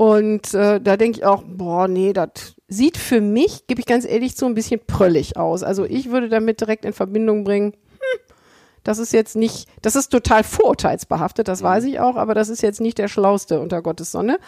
Und 0.00 0.54
äh, 0.54 0.80
da 0.80 0.96
denke 0.96 1.18
ich 1.18 1.26
auch, 1.26 1.42
boah, 1.46 1.86
nee, 1.86 2.14
das 2.14 2.56
sieht 2.68 2.96
für 2.96 3.20
mich, 3.20 3.66
gebe 3.66 3.80
ich 3.80 3.86
ganz 3.86 4.06
ehrlich 4.06 4.34
zu, 4.34 4.46
ein 4.46 4.54
bisschen 4.54 4.80
pröllig 4.86 5.36
aus. 5.36 5.62
Also 5.62 5.84
ich 5.84 6.10
würde 6.10 6.30
damit 6.30 6.62
direkt 6.62 6.86
in 6.86 6.94
Verbindung 6.94 7.44
bringen, 7.44 7.74
das 8.82 8.96
ist 8.96 9.12
jetzt 9.12 9.36
nicht, 9.36 9.68
das 9.82 9.96
ist 9.96 10.08
total 10.08 10.42
vorurteilsbehaftet, 10.42 11.48
das 11.48 11.62
weiß 11.62 11.84
ich 11.84 12.00
auch, 12.00 12.16
aber 12.16 12.32
das 12.32 12.48
ist 12.48 12.62
jetzt 12.62 12.80
nicht 12.80 12.96
der 12.96 13.08
Schlauste 13.08 13.60
unter 13.60 13.82
Gottes 13.82 14.10
Sonne. 14.10 14.38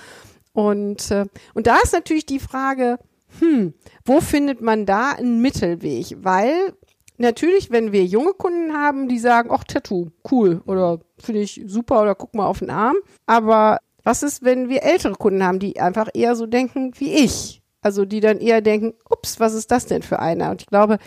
Und, 0.55 1.11
äh, 1.11 1.27
und 1.53 1.67
da 1.67 1.77
ist 1.85 1.93
natürlich 1.93 2.25
die 2.25 2.41
Frage, 2.41 2.99
hm, 3.39 3.75
wo 4.07 4.23
findet 4.23 4.63
man 4.63 4.87
da 4.87 5.11
einen 5.11 5.43
Mittelweg? 5.43 6.17
Weil 6.25 6.73
natürlich, 7.19 7.71
wenn 7.71 7.93
wir 7.93 8.07
junge 8.07 8.33
Kunden 8.33 8.73
haben, 8.73 9.07
die 9.07 9.19
sagen, 9.19 9.51
ach, 9.53 9.65
Tattoo, 9.65 10.13
cool 10.31 10.63
oder 10.65 11.01
finde 11.19 11.43
ich 11.43 11.63
super 11.67 12.01
oder 12.01 12.15
guck 12.15 12.35
mal 12.35 12.47
auf 12.47 12.61
den 12.61 12.71
Arm. 12.71 12.97
Aber 13.27 13.81
was 14.05 14.23
ist, 14.23 14.43
wenn 14.43 14.69
wir 14.69 14.83
ältere 14.83 15.15
Kunden 15.15 15.45
haben, 15.45 15.59
die 15.59 15.81
einfach 15.81 16.09
eher 16.13 16.37
so 16.37 16.47
denken 16.47 16.93
wie 16.99 17.15
ich? 17.15 17.63
Also 17.83 18.05
die 18.05 18.21
dann 18.21 18.39
eher 18.39 18.61
denken, 18.61 18.95
ups, 19.11 19.41
was 19.41 19.55
ist 19.55 19.71
das 19.71 19.87
denn 19.87 20.03
für 20.03 20.21
einer? 20.21 20.51
Und 20.51 20.63
ich 20.63 20.69
glaube, 20.69 20.99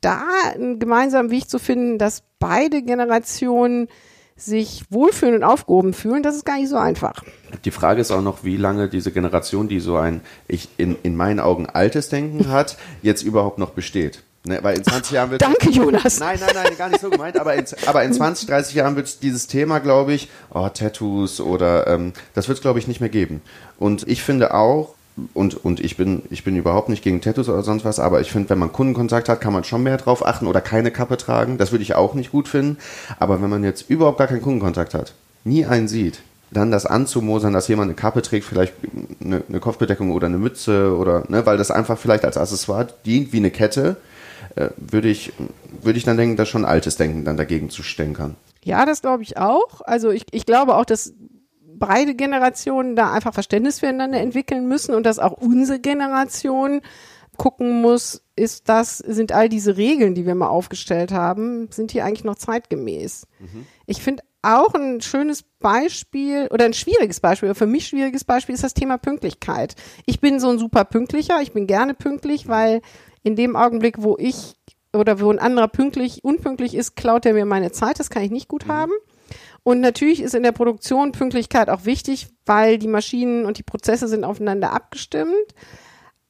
da 0.00 0.22
einen 0.54 0.78
gemeinsamen 0.78 1.30
Weg 1.30 1.48
zu 1.48 1.58
finden, 1.58 1.98
dass 1.98 2.22
beide 2.38 2.82
Generationen 2.82 3.88
sich 4.36 4.84
wohlfühlen 4.90 5.36
und 5.36 5.44
aufgehoben 5.44 5.94
fühlen, 5.94 6.22
das 6.22 6.34
ist 6.34 6.44
gar 6.44 6.58
nicht 6.58 6.68
so 6.68 6.76
einfach. 6.76 7.22
Die 7.64 7.70
Frage 7.70 8.00
ist 8.00 8.10
auch 8.10 8.22
noch, 8.22 8.42
wie 8.42 8.56
lange 8.56 8.88
diese 8.88 9.12
Generation, 9.12 9.68
die 9.68 9.78
so 9.78 9.96
ein, 9.96 10.22
ich 10.48 10.68
in, 10.76 10.96
in 11.04 11.14
meinen 11.14 11.38
Augen 11.38 11.66
altes 11.66 12.08
Denken 12.08 12.48
hat, 12.48 12.76
jetzt 13.02 13.22
überhaupt 13.22 13.58
noch 13.58 13.70
besteht. 13.70 14.23
Ne, 14.46 14.58
weil 14.60 14.76
in 14.76 14.84
20 14.84 15.12
Jahren 15.12 15.30
wird 15.30 15.40
Danke, 15.42 15.70
Jonas. 15.70 16.20
Nein, 16.20 16.38
nein, 16.38 16.50
nein, 16.54 16.76
gar 16.76 16.90
nicht 16.90 17.00
so 17.00 17.08
gemeint, 17.08 17.38
aber 17.38 17.54
in, 17.54 17.64
aber 17.86 18.04
in 18.04 18.12
20, 18.12 18.46
30 18.46 18.74
Jahren 18.74 18.94
wird 18.94 19.22
dieses 19.22 19.46
Thema, 19.46 19.78
glaube 19.78 20.12
ich, 20.12 20.28
oh, 20.52 20.68
Tattoos 20.68 21.40
oder 21.40 21.86
ähm, 21.86 22.12
das 22.34 22.48
wird 22.48 22.58
es, 22.58 22.62
glaube 22.62 22.78
ich, 22.78 22.86
nicht 22.86 23.00
mehr 23.00 23.08
geben. 23.08 23.40
Und 23.78 24.06
ich 24.06 24.22
finde 24.22 24.52
auch, 24.52 24.94
und, 25.32 25.64
und 25.64 25.80
ich 25.80 25.96
bin, 25.96 26.22
ich 26.28 26.44
bin 26.44 26.56
überhaupt 26.56 26.90
nicht 26.90 27.02
gegen 27.02 27.22
Tattoos 27.22 27.48
oder 27.48 27.62
sonst 27.62 27.86
was, 27.86 27.98
aber 27.98 28.20
ich 28.20 28.30
finde, 28.30 28.50
wenn 28.50 28.58
man 28.58 28.72
Kundenkontakt 28.72 29.30
hat, 29.30 29.40
kann 29.40 29.52
man 29.54 29.64
schon 29.64 29.82
mehr 29.82 29.96
drauf 29.96 30.26
achten 30.26 30.46
oder 30.46 30.60
keine 30.60 30.90
Kappe 30.90 31.16
tragen. 31.16 31.56
Das 31.56 31.72
würde 31.72 31.82
ich 31.82 31.94
auch 31.94 32.12
nicht 32.12 32.30
gut 32.30 32.48
finden. 32.48 32.76
Aber 33.18 33.40
wenn 33.40 33.48
man 33.48 33.64
jetzt 33.64 33.88
überhaupt 33.88 34.18
gar 34.18 34.26
keinen 34.26 34.42
Kundenkontakt 34.42 34.92
hat, 34.92 35.14
nie 35.44 35.64
einen 35.64 35.88
sieht, 35.88 36.20
dann 36.50 36.70
das 36.70 36.84
anzumosern, 36.84 37.52
dass 37.52 37.68
jemand 37.68 37.88
eine 37.88 37.94
Kappe 37.94 38.22
trägt, 38.22 38.44
vielleicht 38.44 38.74
eine, 39.24 39.42
eine 39.48 39.60
Kopfbedeckung 39.60 40.10
oder 40.10 40.26
eine 40.26 40.38
Mütze 40.38 40.96
oder, 40.96 41.24
ne, 41.28 41.46
weil 41.46 41.56
das 41.56 41.70
einfach 41.70 41.96
vielleicht 41.96 42.24
als 42.24 42.36
Accessoire 42.36 42.88
dient 43.06 43.32
wie 43.32 43.38
eine 43.38 43.50
Kette, 43.50 43.96
würde 44.76 45.08
ich, 45.08 45.32
würde 45.82 45.98
ich 45.98 46.04
dann 46.04 46.16
denken, 46.16 46.36
dass 46.36 46.48
schon 46.48 46.64
altes 46.64 46.96
Denken 46.96 47.24
dann 47.24 47.36
dagegen 47.36 47.70
zu 47.70 47.82
stänkern. 47.82 48.36
Ja, 48.62 48.86
das 48.86 49.02
glaube 49.02 49.22
ich 49.22 49.36
auch. 49.36 49.80
Also 49.82 50.10
ich, 50.10 50.26
ich 50.30 50.46
glaube 50.46 50.76
auch, 50.76 50.84
dass 50.84 51.12
beide 51.60 52.14
Generationen 52.14 52.96
da 52.96 53.12
einfach 53.12 53.34
Verständnis 53.34 53.80
füreinander 53.80 54.20
entwickeln 54.20 54.66
müssen 54.68 54.94
und 54.94 55.04
dass 55.04 55.18
auch 55.18 55.32
unsere 55.32 55.80
Generation 55.80 56.80
gucken 57.36 57.82
muss, 57.82 58.22
ist 58.36 58.68
das, 58.68 58.98
sind 58.98 59.32
all 59.32 59.48
diese 59.48 59.76
Regeln, 59.76 60.14
die 60.14 60.24
wir 60.24 60.36
mal 60.36 60.48
aufgestellt 60.48 61.12
haben, 61.12 61.68
sind 61.70 61.92
die 61.92 62.00
eigentlich 62.00 62.24
noch 62.24 62.36
zeitgemäß? 62.36 63.26
Ich 63.86 64.02
finde 64.02 64.22
auch 64.42 64.74
ein 64.74 65.00
schönes 65.00 65.42
Beispiel 65.58 66.48
oder 66.50 66.66
ein 66.66 66.74
schwieriges 66.74 67.20
Beispiel, 67.20 67.48
oder 67.48 67.56
für 67.56 67.66
mich 67.66 67.86
schwieriges 67.86 68.24
Beispiel 68.24 68.54
ist 68.54 68.62
das 68.62 68.74
Thema 68.74 68.98
Pünktlichkeit. 68.98 69.74
Ich 70.06 70.20
bin 70.20 70.38
so 70.38 70.50
ein 70.50 70.58
super 70.58 70.84
pünktlicher, 70.84 71.40
ich 71.42 71.52
bin 71.52 71.66
gerne 71.66 71.94
pünktlich, 71.94 72.46
weil 72.46 72.82
in 73.24 73.34
dem 73.34 73.56
Augenblick, 73.56 73.96
wo 74.02 74.16
ich 74.18 74.54
oder 74.92 75.20
wo 75.20 75.30
ein 75.30 75.40
anderer 75.40 75.66
pünktlich, 75.66 76.22
unpünktlich 76.22 76.76
ist, 76.76 76.94
klaut 76.94 77.26
er 77.26 77.34
mir 77.34 77.46
meine 77.46 77.72
Zeit, 77.72 77.98
das 77.98 78.10
kann 78.10 78.22
ich 78.22 78.30
nicht 78.30 78.46
gut 78.46 78.68
haben. 78.68 78.92
Und 79.64 79.80
natürlich 79.80 80.22
ist 80.22 80.34
in 80.34 80.42
der 80.42 80.52
Produktion 80.52 81.10
Pünktlichkeit 81.10 81.68
auch 81.68 81.86
wichtig, 81.86 82.28
weil 82.46 82.78
die 82.78 82.86
Maschinen 82.86 83.46
und 83.46 83.58
die 83.58 83.62
Prozesse 83.62 84.06
sind 84.06 84.22
aufeinander 84.22 84.72
abgestimmt. 84.72 85.54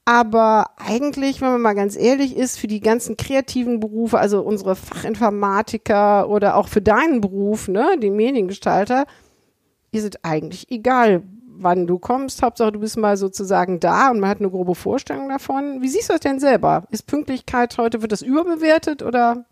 Aber 0.07 0.71
eigentlich, 0.77 1.41
wenn 1.41 1.51
man 1.51 1.63
mal 1.63 1.75
ganz 1.75 1.97
ehrlich 1.97 2.37
ist, 2.37 2.59
für 2.59 2.67
die 2.67 2.81
ganzen 2.81 3.17
kreativen 3.17 3.81
Berufe, 3.81 4.19
also 4.19 4.43
unsere 4.43 4.77
Fachinformatiker 4.77 6.29
oder 6.29 6.57
auch 6.57 6.69
für 6.69 6.83
deinen 6.83 7.21
Beruf, 7.21 7.69
ne, 7.69 7.99
den 7.99 8.15
Mediengestalter, 8.15 9.07
ist 9.93 10.05
es 10.05 10.25
eigentlich 10.25 10.71
egal, 10.71 11.23
wann 11.59 11.87
du 11.87 11.99
kommst. 11.99 12.43
Hauptsache, 12.43 12.73
du 12.73 12.81
bist 12.81 12.97
mal 12.97 13.17
sozusagen 13.17 13.81
da 13.81 14.11
und 14.11 14.21
man 14.21 14.31
hat 14.31 14.41
eine 14.41 14.51
grobe 14.51 14.75
Vorstellung 14.75 15.29
davon. 15.29 15.83
Wie 15.83 15.89
siehst 15.89 16.09
du 16.09 16.15
das 16.15 16.21
denn 16.21 16.41
selber? 16.41 16.85
Ist 16.91 17.07
Pünktlichkeit 17.07 17.77
heute, 17.79 18.03
wird 18.03 18.13
das 18.13 18.23
überbewertet 18.23 19.03
oder? 19.03 19.45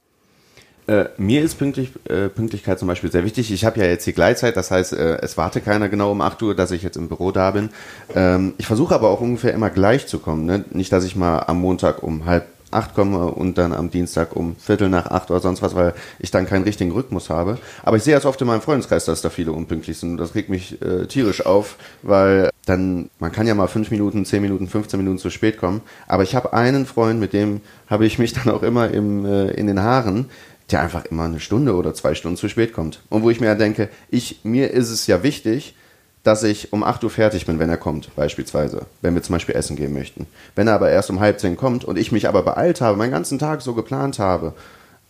Äh, 0.89 1.05
mir 1.17 1.43
ist 1.43 1.59
Pünktlich, 1.59 1.93
äh, 2.09 2.29
Pünktlichkeit 2.29 2.79
zum 2.79 2.89
Beispiel 2.89 3.11
sehr 3.13 3.25
wichtig. 3.25 3.53
Ich 3.53 3.65
habe 3.65 3.79
ja 3.79 3.87
jetzt 3.87 4.05
die 4.05 4.13
Gleitzeit, 4.13 4.57
das 4.57 4.73
heißt, 4.73 4.95
äh, 4.95 5.19
es 5.23 5.37
warte 5.37 5.61
keiner 5.61 5.89
genau 5.89 6.11
um 6.11 6.21
8 6.21 6.43
Uhr, 6.43 6.57
dass 6.57 6.73
ich 6.73 6.83
jetzt 6.83 6.97
im 6.97 7.09
Büro 7.09 7.31
da 7.31 7.53
bin. 7.53 7.71
Ähm, 8.17 8.55
ich 8.59 8.67
versuche 8.67 8.95
aber 8.95 9.11
auch 9.11 9.21
ungefähr 9.21 9.55
immer 9.55 9.71
gleich 9.71 10.09
zu 10.09 10.19
kommen. 10.19 10.45
Ne? 10.45 10.65
Nicht, 10.71 10.93
dass 10.93 11.05
ich 11.05 11.15
mal 11.15 11.39
am 11.47 11.61
Montag 11.61 12.03
um 12.03 12.27
halb 12.27 12.47
acht 12.73 12.95
komme 12.95 13.27
und 13.27 13.59
dann 13.59 13.73
am 13.73 13.91
Dienstag 13.91 14.35
um 14.35 14.57
Viertel 14.57 14.89
nach 14.89 15.07
acht 15.07 15.31
oder 15.31 15.41
sonst 15.41 15.63
was, 15.63 15.75
weil 15.75 15.95
ich 16.19 16.31
dann 16.31 16.47
keinen 16.47 16.65
richtigen 16.65 16.93
Rhythmus 16.93 17.31
habe. 17.31 17.59
Aber 17.83 17.97
ich 17.97 18.03
sehe 18.03 18.15
das 18.15 18.25
oft 18.25 18.41
in 18.41 18.47
meinem 18.47 18.63
Freundeskreis, 18.63 19.05
dass 19.05 19.23
da 19.23 19.31
viele 19.31 19.53
unpünktlich 19.53 19.99
sind 19.99 20.13
und 20.13 20.17
das 20.17 20.35
regt 20.35 20.49
mich 20.49 20.81
äh, 20.83 21.07
tierisch 21.07 21.45
auf, 21.45 21.77
weil 22.03 22.51
dann, 22.67 23.11
man 23.19 23.33
kann 23.33 23.47
ja 23.47 23.55
mal 23.55 23.67
fünf 23.67 23.91
Minuten, 23.91 24.25
zehn 24.25 24.43
Minuten, 24.43 24.69
15 24.69 24.99
Minuten 24.99 25.19
zu 25.19 25.31
spät 25.31 25.59
kommen. 25.59 25.83
Aber 26.07 26.23
ich 26.23 26.35
habe 26.35 26.53
einen 26.53 26.87
Freund, 26.87 27.19
mit 27.21 27.33
dem 27.33 27.61
habe 27.89 28.07
ich 28.07 28.19
mich 28.19 28.33
dann 28.45 28.53
auch 28.53 28.63
immer 28.63 28.91
im, 28.91 29.25
äh, 29.25 29.51
in 29.51 29.67
den 29.67 29.81
Haaren, 29.81 30.31
der 30.71 30.81
einfach 30.81 31.05
immer 31.07 31.25
eine 31.25 31.41
Stunde 31.41 31.75
oder 31.75 31.95
zwei 31.95 32.15
Stunden 32.15 32.37
zu 32.37 32.49
spät 32.49 32.73
kommt. 32.73 33.03
Und 33.09 33.23
wo 33.23 33.31
ich 33.31 33.41
mir 33.41 33.47
ja 33.47 33.55
denke, 33.55 33.89
ich, 34.11 34.41
mir 34.45 34.71
ist 34.71 34.91
es 34.91 35.07
ja 35.07 35.23
wichtig, 35.23 35.75
dass 36.23 36.43
ich 36.45 36.73
um 36.73 36.85
8 36.85 37.03
Uhr 37.05 37.11
fertig 37.11 37.47
bin, 37.47 37.59
wenn 37.59 37.69
er 37.69 37.77
kommt, 37.77 38.15
beispielsweise, 38.15 38.87
wenn 39.01 39.15
wir 39.15 39.23
zum 39.23 39.35
Beispiel 39.35 39.57
essen 39.57 39.77
gehen 39.77 39.93
möchten. 39.93 40.27
Wenn 40.55 40.69
er 40.69 40.75
aber 40.75 40.91
erst 40.91 41.11
um 41.11 41.21
halb 41.21 41.41
zehn 41.41 41.57
kommt 41.57 41.85
und 41.85 41.99
ich 41.99 42.13
mich 42.13 42.29
aber 42.29 42.43
beeilt 42.43 42.81
habe, 42.81 42.97
meinen 42.97 43.11
ganzen 43.11 43.39
Tag 43.39 43.63
so 43.63 43.75
geplant 43.75 44.19
habe, 44.19 44.55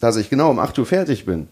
dass 0.00 0.16
ich 0.16 0.31
genau 0.31 0.50
um 0.50 0.59
8 0.59 0.78
Uhr 0.78 0.87
fertig 0.87 1.26
bin 1.26 1.49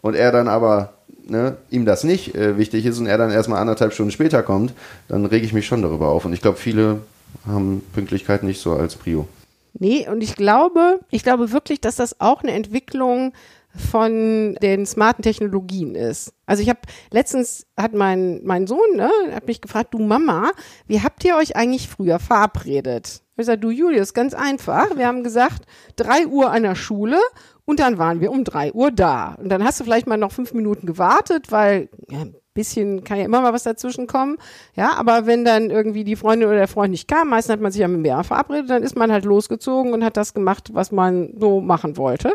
und 0.00 0.14
er 0.14 0.30
dann 0.30 0.48
aber 0.48 0.94
ne, 1.26 1.56
ihm 1.70 1.84
das 1.84 2.04
nicht 2.04 2.34
äh, 2.34 2.56
wichtig 2.58 2.86
ist 2.86 2.98
und 2.98 3.06
er 3.06 3.18
dann 3.18 3.30
erstmal 3.30 3.60
anderthalb 3.60 3.92
Stunden 3.92 4.12
später 4.12 4.42
kommt, 4.42 4.72
dann 5.08 5.26
rege 5.26 5.44
ich 5.44 5.52
mich 5.52 5.66
schon 5.66 5.82
darüber 5.82 6.08
auf. 6.08 6.24
Und 6.24 6.32
ich 6.32 6.40
glaube, 6.40 6.58
viele 6.58 7.00
haben 7.46 7.82
Pünktlichkeit 7.92 8.42
nicht 8.42 8.60
so 8.60 8.74
als 8.74 8.96
Prio. 8.96 9.26
Nee, 9.74 10.06
und 10.08 10.22
ich 10.22 10.36
glaube, 10.36 11.00
ich 11.10 11.22
glaube 11.22 11.50
wirklich, 11.50 11.80
dass 11.80 11.96
das 11.96 12.20
auch 12.20 12.42
eine 12.42 12.52
Entwicklung 12.52 13.32
von 13.74 14.54
den 14.62 14.86
smarten 14.86 15.22
Technologien 15.22 15.94
ist. 15.94 16.34
Also 16.46 16.62
ich 16.62 16.68
habe 16.68 16.80
letztens 17.10 17.66
hat 17.76 17.94
mein 17.94 18.40
mein 18.44 18.66
Sohn 18.66 18.96
ne, 18.96 19.10
hat 19.32 19.46
mich 19.46 19.60
gefragt, 19.60 19.94
du 19.94 19.98
Mama, 19.98 20.50
wie 20.86 21.00
habt 21.00 21.24
ihr 21.24 21.36
euch 21.36 21.56
eigentlich 21.56 21.88
früher 21.88 22.18
verabredet? 22.18 23.22
Ich 23.36 23.46
sage, 23.46 23.60
du 23.60 23.70
Julius, 23.70 24.14
ganz 24.14 24.34
einfach. 24.34 24.96
Wir 24.96 25.06
haben 25.06 25.24
gesagt, 25.24 25.64
drei 25.96 26.26
Uhr 26.26 26.50
an 26.50 26.62
der 26.62 26.74
Schule 26.74 27.18
und 27.64 27.80
dann 27.80 27.98
waren 27.98 28.20
wir 28.20 28.30
um 28.30 28.44
drei 28.44 28.72
Uhr 28.72 28.90
da. 28.90 29.34
Und 29.34 29.48
dann 29.48 29.64
hast 29.64 29.80
du 29.80 29.84
vielleicht 29.84 30.06
mal 30.06 30.16
noch 30.16 30.32
fünf 30.32 30.52
Minuten 30.52 30.86
gewartet, 30.86 31.50
weil 31.50 31.88
ja, 32.08 32.20
ein 32.20 32.36
bisschen 32.54 33.02
kann 33.04 33.18
ja 33.18 33.24
immer 33.24 33.40
mal 33.40 33.52
was 33.52 33.62
dazwischen 33.62 34.06
kommen. 34.06 34.36
Ja, 34.74 34.94
aber 34.94 35.26
wenn 35.26 35.44
dann 35.44 35.70
irgendwie 35.70 36.04
die 36.04 36.16
Freundin 36.16 36.48
oder 36.48 36.58
der 36.58 36.68
Freund 36.68 36.90
nicht 36.90 37.08
kam, 37.08 37.30
meistens 37.30 37.54
hat 37.54 37.60
man 37.60 37.72
sich 37.72 37.80
ja 37.80 37.88
mit 37.88 38.00
mehr 38.00 38.22
verabredet, 38.22 38.70
dann 38.70 38.82
ist 38.82 38.96
man 38.96 39.10
halt 39.10 39.24
losgezogen 39.24 39.92
und 39.92 40.04
hat 40.04 40.16
das 40.16 40.34
gemacht, 40.34 40.70
was 40.72 40.92
man 40.92 41.34
so 41.38 41.60
machen 41.60 41.96
wollte. 41.96 42.34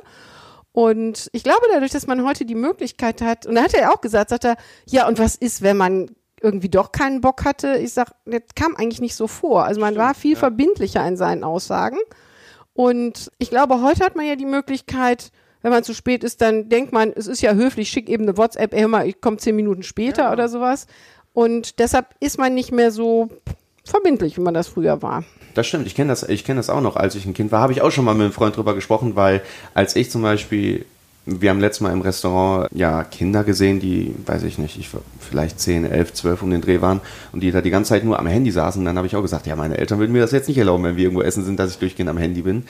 Und 0.77 1.31
ich 1.31 1.41
glaube, 1.41 1.65
dadurch, 1.73 1.91
dass 1.91 2.05
man 2.05 2.23
heute 2.23 2.45
die 2.45 2.53
Möglichkeit 2.53 3.23
hat, 3.23 3.47
und 3.47 3.55
da 3.55 3.63
hat 3.63 3.73
er 3.73 3.91
auch 3.91 3.99
gesagt, 3.99 4.29
sagt 4.29 4.45
er, 4.45 4.57
ja, 4.85 5.07
und 5.07 5.17
was 5.17 5.35
ist, 5.35 5.63
wenn 5.63 5.75
man 5.75 6.11
irgendwie 6.39 6.69
doch 6.69 6.91
keinen 6.91 7.19
Bock 7.19 7.45
hatte? 7.45 7.77
Ich 7.77 7.93
sag, 7.93 8.11
das 8.25 8.43
kam 8.55 8.75
eigentlich 8.75 9.01
nicht 9.01 9.15
so 9.15 9.25
vor. 9.25 9.65
Also 9.65 9.81
man 9.81 9.95
war 9.95 10.13
viel 10.13 10.33
ja. 10.33 10.37
verbindlicher 10.37 11.03
in 11.07 11.17
seinen 11.17 11.43
Aussagen. 11.43 11.97
Und 12.75 13.31
ich 13.39 13.49
glaube, 13.49 13.81
heute 13.81 14.05
hat 14.05 14.15
man 14.15 14.27
ja 14.27 14.35
die 14.35 14.45
Möglichkeit, 14.45 15.31
wenn 15.63 15.71
man 15.71 15.83
zu 15.83 15.95
spät 15.95 16.23
ist, 16.23 16.41
dann 16.41 16.69
denkt 16.69 16.93
man, 16.93 17.11
es 17.11 17.25
ist 17.25 17.41
ja 17.41 17.53
höflich, 17.53 17.89
schick 17.89 18.07
eben 18.07 18.25
eine 18.25 18.37
WhatsApp, 18.37 18.71
ey, 18.75 18.81
hör 18.81 18.87
mal, 18.87 19.07
ich 19.07 19.19
komme 19.19 19.37
zehn 19.37 19.55
Minuten 19.55 19.81
später 19.81 20.25
ja. 20.25 20.31
oder 20.31 20.47
sowas. 20.47 20.85
Und 21.33 21.79
deshalb 21.79 22.13
ist 22.19 22.37
man 22.37 22.53
nicht 22.53 22.71
mehr 22.71 22.91
so 22.91 23.29
verbindlich, 23.89 24.37
wie 24.37 24.41
man 24.41 24.53
das 24.53 24.67
früher 24.67 25.01
war. 25.01 25.23
Das 25.53 25.65
stimmt, 25.67 25.87
ich 25.87 25.95
kenne 25.95 26.09
das, 26.09 26.23
ich 26.23 26.43
das 26.43 26.69
auch 26.69 26.81
noch, 26.81 26.95
als 26.95 27.15
ich 27.15 27.25
ein 27.25 27.33
Kind 27.33 27.51
war, 27.51 27.61
habe 27.61 27.73
ich 27.73 27.81
auch 27.81 27.91
schon 27.91 28.05
mal 28.05 28.13
mit 28.13 28.25
einem 28.25 28.31
Freund 28.31 28.55
drüber 28.55 28.75
gesprochen, 28.75 29.15
weil 29.15 29.41
als 29.73 29.95
ich 29.95 30.11
zum 30.11 30.21
Beispiel, 30.21 30.85
wir 31.25 31.49
haben 31.49 31.59
letztes 31.59 31.81
Mal 31.81 31.91
im 31.91 32.01
Restaurant 32.01 32.69
ja 32.73 33.03
Kinder 33.03 33.43
gesehen, 33.43 33.79
die, 33.79 34.13
weiß 34.25 34.43
ich 34.43 34.59
nicht, 34.59 34.77
ich 34.77 34.89
vielleicht 35.19 35.59
10, 35.59 35.85
11, 35.85 36.13
12 36.13 36.43
um 36.43 36.51
den 36.51 36.61
Dreh 36.61 36.81
waren 36.81 37.01
und 37.31 37.41
die 37.41 37.51
da 37.51 37.61
die 37.61 37.71
ganze 37.71 37.89
Zeit 37.89 38.03
nur 38.03 38.19
am 38.19 38.27
Handy 38.27 38.51
saßen. 38.51 38.85
Dann 38.85 38.97
habe 38.97 39.07
ich 39.07 39.15
auch 39.15 39.21
gesagt, 39.23 39.47
ja, 39.47 39.55
meine 39.55 39.77
Eltern 39.77 39.99
würden 39.99 40.13
mir 40.13 40.21
das 40.21 40.31
jetzt 40.31 40.47
nicht 40.47 40.57
erlauben, 40.57 40.83
wenn 40.83 40.95
wir 40.95 41.03
irgendwo 41.03 41.23
essen 41.23 41.43
sind, 41.43 41.59
dass 41.59 41.71
ich 41.71 41.79
durchgehend 41.79 42.09
am 42.09 42.17
Handy 42.17 42.43
bin. 42.43 42.63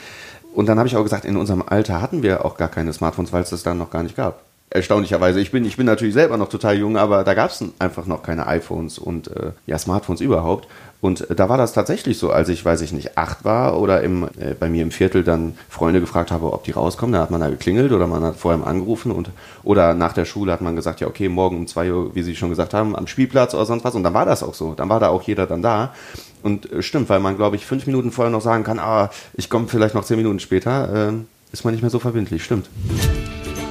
Und 0.56 0.68
dann 0.68 0.80
habe 0.80 0.88
ich 0.88 0.96
auch 0.96 1.04
gesagt, 1.04 1.26
in 1.26 1.38
unserem 1.38 1.62
Alter 1.62 2.02
hatten 2.02 2.24
wir 2.24 2.46
auch 2.46 2.58
gar 2.58 2.70
keine 2.70 2.94
Smartphones, 2.94 3.32
weil 3.32 3.44
es 3.44 3.52
das 3.52 3.64
dann 3.64 3.78
noch 3.78 3.92
gar 3.92 4.02
nicht 4.02 4.16
gab 4.16 4.47
erstaunlicherweise. 4.70 5.40
Ich 5.40 5.52
bin, 5.52 5.66
ich 5.66 5.78
bin 5.78 5.86
natürlich 5.86 6.14
selber 6.14 6.38
noch 6.38 6.50
total 6.50 6.78
jung, 6.78 6.98
aber 6.98 7.24
da 7.24 7.34
gab 7.34 7.52
es 7.52 7.64
einfach 7.80 8.06
noch 8.06 8.22
keine 8.22 8.48
iPhones 8.48 9.00
und 9.00 9.28
äh, 9.28 9.52
ja, 9.66 9.78
Smartphones 9.78 10.22
überhaupt. 10.22 10.68
Und 11.00 11.28
da 11.30 11.48
war 11.48 11.58
das 11.58 11.74
tatsächlich 11.74 12.18
so, 12.18 12.32
als 12.32 12.50
ich, 12.50 12.66
weiß 12.66 12.82
ich 12.82 12.92
nicht, 12.92 13.18
acht 13.18 13.46
war 13.46 13.80
oder 13.80 14.02
im, 14.02 14.24
äh, 14.24 14.56
bei 14.60 14.68
mir 14.68 14.82
im 14.82 14.92
Viertel 14.92 15.24
dann 15.24 15.56
Freunde 15.70 16.00
gefragt 16.00 16.32
habe, 16.32 16.52
ob 16.52 16.64
die 16.64 16.72
rauskommen. 16.72 17.14
Da 17.14 17.22
hat 17.22 17.32
man 17.32 17.40
da 17.40 17.50
geklingelt 17.50 17.92
oder 17.92 18.08
man 18.08 18.24
hat 18.24 18.36
vorher 18.36 18.66
angerufen 18.66 19.12
und 19.12 19.30
oder 19.64 19.94
nach 19.94 20.14
der 20.14 20.26
Schule 20.26 20.52
hat 20.52 20.62
man 20.62 20.76
gesagt, 20.76 21.00
ja, 21.00 21.08
okay, 21.08 21.30
morgen 21.30 21.58
um 21.58 21.68
zwei 21.68 21.92
Uhr, 21.92 22.16
wie 22.16 22.24
Sie 22.24 22.36
schon 22.36 22.50
gesagt 22.50 22.74
haben, 22.74 22.96
am 22.96 23.08
Spielplatz 23.08 23.54
oder 23.54 23.66
sonst 23.66 23.84
was. 23.84 23.96
Und 23.96 24.04
dann 24.04 24.16
war 24.16 24.26
das 24.26 24.42
auch 24.42 24.56
so. 24.56 24.74
Dann 24.74 24.90
war 24.90 25.00
da 25.00 25.10
auch 25.10 25.22
jeder 25.22 25.46
dann 25.46 25.62
da. 25.62 25.94
Und 26.42 26.72
äh, 26.72 26.82
stimmt, 26.82 27.10
weil 27.10 27.20
man, 27.20 27.38
glaube 27.38 27.56
ich, 27.56 27.66
fünf 27.66 27.86
Minuten 27.86 28.12
vorher 28.12 28.32
noch 28.32 28.42
sagen 28.42 28.64
kann, 28.64 28.80
ah, 28.80 29.12
ich 29.36 29.50
komme 29.50 29.68
vielleicht 29.68 29.96
noch 29.96 30.04
zehn 30.04 30.18
Minuten 30.18 30.40
später, 30.40 31.10
äh, 31.10 31.14
ist 31.54 31.64
man 31.64 31.74
nicht 31.74 31.82
mehr 31.82 31.92
so 31.92 32.00
verbindlich. 32.00 32.44
Stimmt. 32.44 32.70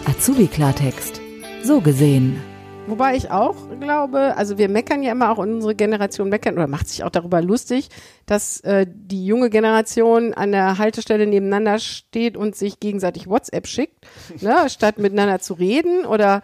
Azubi 0.08 0.46
Klartext. 0.46 1.20
So 1.64 1.80
gesehen. 1.80 2.40
Wobei 2.86 3.16
ich 3.16 3.32
auch 3.32 3.56
glaube, 3.80 4.36
also 4.36 4.56
wir 4.56 4.68
meckern 4.68 5.02
ja 5.02 5.10
immer 5.10 5.32
auch 5.32 5.38
unsere 5.38 5.74
Generation 5.74 6.28
meckern 6.28 6.54
oder 6.54 6.68
macht 6.68 6.86
sich 6.86 7.02
auch 7.02 7.10
darüber 7.10 7.42
lustig, 7.42 7.88
dass 8.24 8.60
äh, 8.60 8.86
die 8.88 9.26
junge 9.26 9.50
Generation 9.50 10.32
an 10.32 10.52
der 10.52 10.78
Haltestelle 10.78 11.26
nebeneinander 11.26 11.80
steht 11.80 12.36
und 12.36 12.54
sich 12.54 12.78
gegenseitig 12.78 13.26
WhatsApp 13.26 13.66
schickt, 13.66 14.06
ne, 14.40 14.54
statt 14.68 14.98
miteinander 14.98 15.40
zu 15.40 15.54
reden 15.54 16.06
oder 16.06 16.42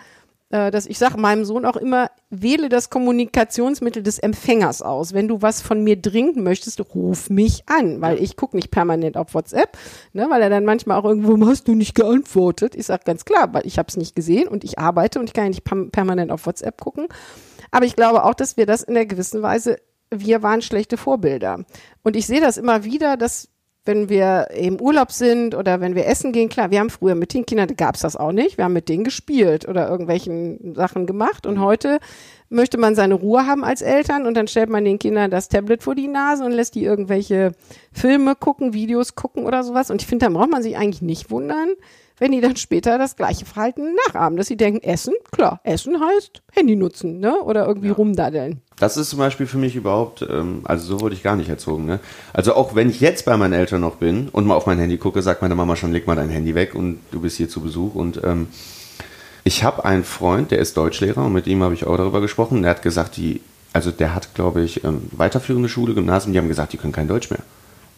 dass 0.52 0.84
ich 0.84 0.98
sage 0.98 1.18
meinem 1.18 1.46
Sohn 1.46 1.64
auch 1.64 1.76
immer, 1.76 2.10
wähle 2.28 2.68
das 2.68 2.90
Kommunikationsmittel 2.90 4.02
des 4.02 4.18
Empfängers 4.18 4.82
aus. 4.82 5.14
Wenn 5.14 5.26
du 5.26 5.40
was 5.40 5.62
von 5.62 5.82
mir 5.82 5.96
dringend 5.96 6.36
möchtest, 6.36 6.78
ruf 6.94 7.30
mich 7.30 7.62
an, 7.66 8.02
weil 8.02 8.22
ich 8.22 8.36
gucke 8.36 8.56
nicht 8.56 8.70
permanent 8.70 9.16
auf 9.16 9.32
WhatsApp, 9.32 9.78
ne, 10.12 10.26
weil 10.28 10.42
er 10.42 10.50
dann 10.50 10.66
manchmal 10.66 10.98
auch 10.98 11.06
irgendwo, 11.06 11.46
hast 11.46 11.68
du 11.68 11.74
nicht 11.74 11.94
geantwortet? 11.94 12.74
Ich 12.74 12.86
sage 12.86 13.04
ganz 13.06 13.24
klar, 13.24 13.54
weil 13.54 13.66
ich 13.66 13.78
habe 13.78 13.88
es 13.88 13.96
nicht 13.96 14.14
gesehen 14.14 14.46
und 14.46 14.62
ich 14.62 14.78
arbeite 14.78 15.20
und 15.20 15.24
ich 15.26 15.32
kann 15.32 15.44
ja 15.44 15.50
nicht 15.50 15.64
permanent 15.64 16.30
auf 16.30 16.44
WhatsApp 16.44 16.78
gucken. 16.78 17.08
Aber 17.70 17.86
ich 17.86 17.96
glaube 17.96 18.24
auch, 18.24 18.34
dass 18.34 18.58
wir 18.58 18.66
das 18.66 18.82
in 18.82 18.92
der 18.92 19.06
gewissen 19.06 19.40
Weise 19.40 19.78
wir 20.14 20.42
waren 20.42 20.62
schlechte 20.62 20.96
Vorbilder. 20.96 21.64
Und 22.02 22.16
ich 22.16 22.26
sehe 22.26 22.40
das 22.40 22.58
immer 22.58 22.84
wieder, 22.84 23.16
dass 23.16 23.48
wenn 23.84 24.08
wir 24.08 24.48
im 24.54 24.80
Urlaub 24.80 25.10
sind 25.10 25.56
oder 25.56 25.80
wenn 25.80 25.96
wir 25.96 26.06
essen 26.06 26.32
gehen, 26.32 26.48
klar, 26.48 26.70
wir 26.70 26.78
haben 26.78 26.90
früher 26.90 27.16
mit 27.16 27.34
den 27.34 27.44
Kindern, 27.44 27.66
da 27.66 27.74
gab's 27.74 28.00
das 28.00 28.16
auch 28.16 28.30
nicht, 28.30 28.56
wir 28.56 28.64
haben 28.64 28.72
mit 28.72 28.88
denen 28.88 29.02
gespielt 29.02 29.66
oder 29.68 29.88
irgendwelchen 29.88 30.74
Sachen 30.74 31.06
gemacht. 31.06 31.46
Und 31.46 31.56
mhm. 31.56 31.62
heute 31.62 31.98
möchte 32.48 32.78
man 32.78 32.94
seine 32.94 33.14
Ruhe 33.14 33.46
haben 33.46 33.64
als 33.64 33.82
Eltern 33.82 34.26
und 34.26 34.34
dann 34.34 34.46
stellt 34.46 34.70
man 34.70 34.84
den 34.84 35.00
Kindern 35.00 35.30
das 35.30 35.48
Tablet 35.48 35.82
vor 35.82 35.96
die 35.96 36.06
Nase 36.06 36.44
und 36.44 36.52
lässt 36.52 36.76
die 36.76 36.84
irgendwelche 36.84 37.52
Filme 37.92 38.36
gucken, 38.36 38.72
Videos 38.72 39.16
gucken 39.16 39.46
oder 39.46 39.64
sowas. 39.64 39.90
Und 39.90 40.00
ich 40.00 40.06
finde, 40.06 40.26
da 40.26 40.32
braucht 40.32 40.50
man 40.50 40.62
sich 40.62 40.76
eigentlich 40.76 41.02
nicht 41.02 41.30
wundern, 41.30 41.70
wenn 42.18 42.32
die 42.32 42.40
dann 42.40 42.56
später 42.56 42.98
das 42.98 43.16
gleiche 43.16 43.44
Verhalten 43.44 43.94
nachahmen, 44.06 44.36
dass 44.36 44.46
sie 44.46 44.56
denken, 44.56 44.82
Essen, 44.82 45.14
klar, 45.30 45.60
Essen 45.64 45.98
heißt 46.00 46.42
Handy 46.52 46.76
nutzen, 46.76 47.20
ne? 47.20 47.40
Oder 47.42 47.66
irgendwie 47.66 47.88
ja. 47.88 47.94
rumdaddeln. 47.94 48.60
Das 48.78 48.96
ist 48.96 49.10
zum 49.10 49.18
Beispiel 49.18 49.46
für 49.46 49.58
mich 49.58 49.76
überhaupt, 49.76 50.26
ähm, 50.28 50.62
also 50.64 50.84
so 50.86 51.00
wurde 51.00 51.14
ich 51.14 51.22
gar 51.22 51.36
nicht 51.36 51.48
erzogen, 51.48 51.84
ne? 51.84 52.00
Also 52.32 52.54
auch 52.54 52.74
wenn 52.74 52.90
ich 52.90 53.00
jetzt 53.00 53.24
bei 53.24 53.36
meinen 53.36 53.52
Eltern 53.52 53.80
noch 53.80 53.96
bin 53.96 54.28
und 54.28 54.46
mal 54.46 54.54
auf 54.54 54.66
mein 54.66 54.78
Handy 54.78 54.98
gucke, 54.98 55.22
sagt 55.22 55.42
meine 55.42 55.54
Mama 55.54 55.76
schon, 55.76 55.92
leg 55.92 56.06
mal 56.06 56.16
dein 56.16 56.30
Handy 56.30 56.54
weg 56.54 56.74
und 56.74 57.00
du 57.10 57.20
bist 57.20 57.36
hier 57.36 57.48
zu 57.48 57.60
Besuch 57.60 57.94
und 57.94 58.22
ähm, 58.24 58.48
ich 59.44 59.64
habe 59.64 59.84
einen 59.84 60.04
Freund, 60.04 60.50
der 60.50 60.58
ist 60.58 60.76
Deutschlehrer 60.76 61.26
und 61.26 61.32
mit 61.32 61.46
ihm 61.46 61.62
habe 61.62 61.74
ich 61.74 61.86
auch 61.86 61.96
darüber 61.96 62.20
gesprochen. 62.20 62.62
Der 62.62 62.70
hat 62.70 62.82
gesagt, 62.82 63.16
die, 63.16 63.40
also 63.72 63.90
der 63.90 64.14
hat, 64.14 64.34
glaube 64.34 64.62
ich, 64.62 64.84
ähm, 64.84 65.08
weiterführende 65.12 65.68
Schule, 65.68 65.94
Gymnasium, 65.94 66.32
die 66.32 66.38
haben 66.38 66.48
gesagt, 66.48 66.72
die 66.72 66.76
können 66.76 66.92
kein 66.92 67.08
Deutsch 67.08 67.30
mehr 67.30 67.40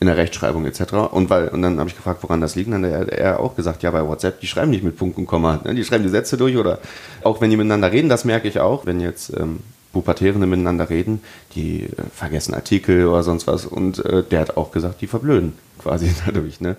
in 0.01 0.07
der 0.07 0.17
Rechtschreibung 0.17 0.67
etc. 0.67 0.95
Und 1.11 1.31
weil 1.31 1.49
und 1.49 1.63
dann 1.63 1.79
habe 1.79 1.89
ich 1.89 1.97
gefragt, 1.97 2.23
woran 2.23 2.41
das 2.41 2.55
liegt. 2.57 2.71
Und 2.71 2.83
dann 2.83 2.93
hat 2.93 3.09
er 3.09 3.41
auch 3.41 3.57
gesagt, 3.57 3.83
ja, 3.83 3.91
bei 3.91 4.07
WhatsApp, 4.07 4.41
die 4.41 4.47
schreiben 4.47 4.71
nicht 4.71 4.85
mit 4.85 4.97
Punkt 4.97 5.17
und 5.19 5.27
Komma. 5.27 5.61
Ne? 5.65 5.75
Die 5.75 5.85
schreiben 5.85 6.05
die 6.05 6.11
Sätze 6.11 6.37
durch 6.37 6.57
oder 6.57 6.79
auch 7.23 7.41
wenn 7.41 7.51
die 7.51 7.57
miteinander 7.57 7.93
reden, 7.93 8.09
das 8.09 8.25
merke 8.25 8.49
ich 8.49 8.61
auch. 8.61 8.87
Wenn 8.87 9.01
jetzt 9.01 9.33
ähm, 9.37 9.61
Pubertierende 9.95 10.47
miteinander 10.47 10.91
reden, 10.91 11.23
die 11.55 11.85
äh, 11.85 11.89
vergessen 12.13 12.53
Artikel 12.53 13.07
oder 13.07 13.23
sonst 13.23 13.47
was 13.47 13.65
und 13.65 14.05
äh, 14.05 14.23
der 14.25 14.41
hat 14.41 14.57
auch 14.57 14.73
gesagt, 14.73 15.01
die 15.01 15.07
verblöden 15.07 15.55
quasi 15.79 16.13
dadurch, 16.27 16.61
ne? 16.61 16.77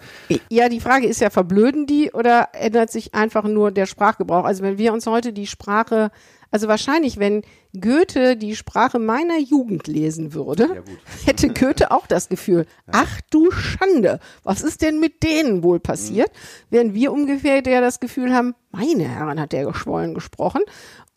Ja, 0.50 0.69
die 0.69 0.81
Frage 0.81 1.07
ist 1.07 1.22
ja, 1.22 1.29
verblöden 1.29 1.88
die 1.88 2.12
oder 2.12 2.50
ändert 2.51 2.91
sich 2.91 3.15
einfach 3.15 3.45
nur 3.45 3.72
der 3.72 3.86
Sprachgebrauch? 3.88 4.43
Also 4.45 4.62
wenn 4.62 4.77
wir 4.77 4.93
uns 4.93 5.07
heute 5.07 5.34
die 5.34 5.48
Sprache, 5.48 6.12
also 6.55 6.69
wahrscheinlich, 6.69 7.19
wenn 7.19 7.41
Goethe 7.77 8.38
die 8.38 8.55
Sprache 8.55 8.97
meiner 8.97 9.38
Jugend 9.38 9.88
lesen 9.88 10.33
würde, 10.33 10.69
Ja, 10.74 10.83
hätte 11.25 11.50
Goethe 11.50 11.91
auch 11.91 12.07
das 12.07 12.29
Gefühl, 12.29 12.65
ach 12.89 13.19
du 13.29 13.51
Schande, 13.51 14.21
was 14.43 14.62
ist 14.62 14.81
denn 14.81 15.01
mit 15.01 15.21
denen 15.21 15.63
wohl 15.63 15.81
passiert? 15.81 16.31
Während 16.69 16.93
wir 16.93 17.12
ungefähr 17.12 17.62
ja 17.62 17.81
das 17.81 18.00
Gefühl 18.00 18.33
haben, 18.33 18.55
meine 18.71 19.03
Herren, 19.03 19.38
hat 19.38 19.51
der 19.51 19.65
geschwollen 19.65 20.13
gesprochen. 20.13 20.62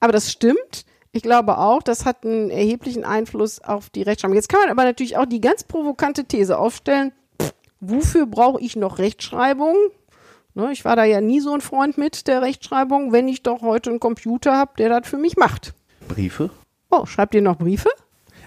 Aber 0.01 0.11
das 0.11 0.33
stimmt. 0.33 0.85
Ich 1.13 1.23
glaube 1.23 1.59
auch, 1.59 1.85
das 1.85 2.05
hat 2.05 2.27
einen 2.27 2.51
erheblichen 2.51 3.05
Einfluss 3.05 3.61
auf 3.61 3.91
die 3.91 4.03
Rechtschreibung. 4.03 4.35
Jetzt 4.35 4.49
kann 4.49 4.63
man 4.63 4.71
aber 4.71 4.83
natürlich 4.83 5.19
auch 5.19 5.27
die 5.27 5.41
ganz 5.41 5.63
provokante 5.63 6.25
These 6.25 6.59
aufstellen, 6.59 7.13
wofür 7.79 8.27
brauche 8.27 8.61
ich 8.61 8.75
noch 8.75 8.99
Rechtschreibung? 8.99 9.77
Ne, 10.59 10.73
ich 10.73 10.85
war 10.85 10.97
da 10.97 11.05
ja 11.05 11.21
nie 11.21 11.39
so 11.39 11.55
ein 11.55 11.61
Freund 11.61 11.99
mit 11.99 12.27
der 12.27 12.43
Rechtschreibung, 12.43 13.13
wenn 13.13 13.29
ich 13.29 13.45
doch 13.45 13.63
heute 13.63 13.91
einen 13.91 14.01
Computer 14.01 14.57
habe, 14.57 14.73
der 14.77 14.89
das 14.89 15.09
für 15.09 15.17
mich 15.17 15.37
macht. 15.37 15.73
Briefe? 16.09 16.51
Oh, 16.91 17.07
schreibt 17.07 17.37
ihr 17.37 17.43
noch 17.43 17.59
Briefe? 17.59 17.89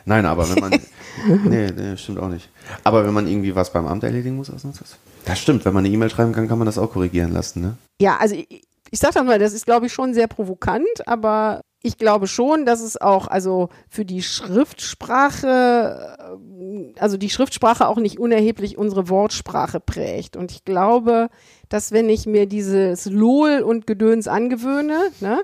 Nein, 0.04 0.26
aber 0.26 0.50
wenn 0.50 0.60
man. 0.60 0.72
nee, 1.46 1.72
nee, 1.72 1.96
stimmt 1.96 2.20
auch 2.20 2.28
nicht. 2.28 2.50
Aber 2.84 3.06
wenn 3.06 3.14
man 3.14 3.28
irgendwie 3.28 3.56
was 3.56 3.72
beim 3.72 3.88
Amt 3.88 4.04
erledigen 4.04 4.36
muss, 4.36 4.54
was 4.54 4.66
nutzt 4.66 4.82
das? 4.82 4.98
Das 5.24 5.40
stimmt, 5.40 5.64
wenn 5.64 5.74
man 5.74 5.86
eine 5.86 5.94
E-Mail 5.94 6.10
schreiben 6.10 6.34
kann, 6.34 6.50
kann 6.50 6.58
man 6.58 6.66
das 6.66 6.78
auch 6.78 6.92
korrigieren 6.92 7.32
lassen, 7.32 7.62
ne? 7.62 7.78
Ja, 8.02 8.18
also 8.18 8.36
ich, 8.36 8.68
ich 8.90 9.00
sag 9.00 9.14
doch 9.14 9.24
mal, 9.24 9.40
das 9.40 9.54
ist, 9.54 9.66
glaube 9.66 9.86
ich, 9.86 9.94
schon 9.94 10.14
sehr 10.14 10.28
provokant, 10.28 11.08
aber 11.08 11.62
ich 11.84 11.98
glaube 11.98 12.28
schon, 12.28 12.66
dass 12.66 12.82
es 12.82 13.00
auch, 13.00 13.28
also 13.28 13.70
für 13.90 14.06
die 14.06 14.22
Schriftsprache, 14.22 16.18
äh, 16.20 17.00
also 17.00 17.18
die 17.18 17.30
Schriftsprache 17.30 17.88
auch 17.88 17.98
nicht 17.98 18.20
unerheblich 18.20 18.78
unsere 18.78 19.10
Wortsprache 19.10 19.80
prägt. 19.80 20.38
Und 20.38 20.52
ich 20.52 20.64
glaube, 20.64 21.30
dass 21.70 21.92
wenn 21.92 22.10
ich 22.10 22.26
mir 22.26 22.46
dieses 22.46 23.06
LOL 23.06 23.62
und 23.62 23.88
Gedöns 23.88 24.28
angewöhne, 24.28 25.00
ne, 25.22 25.44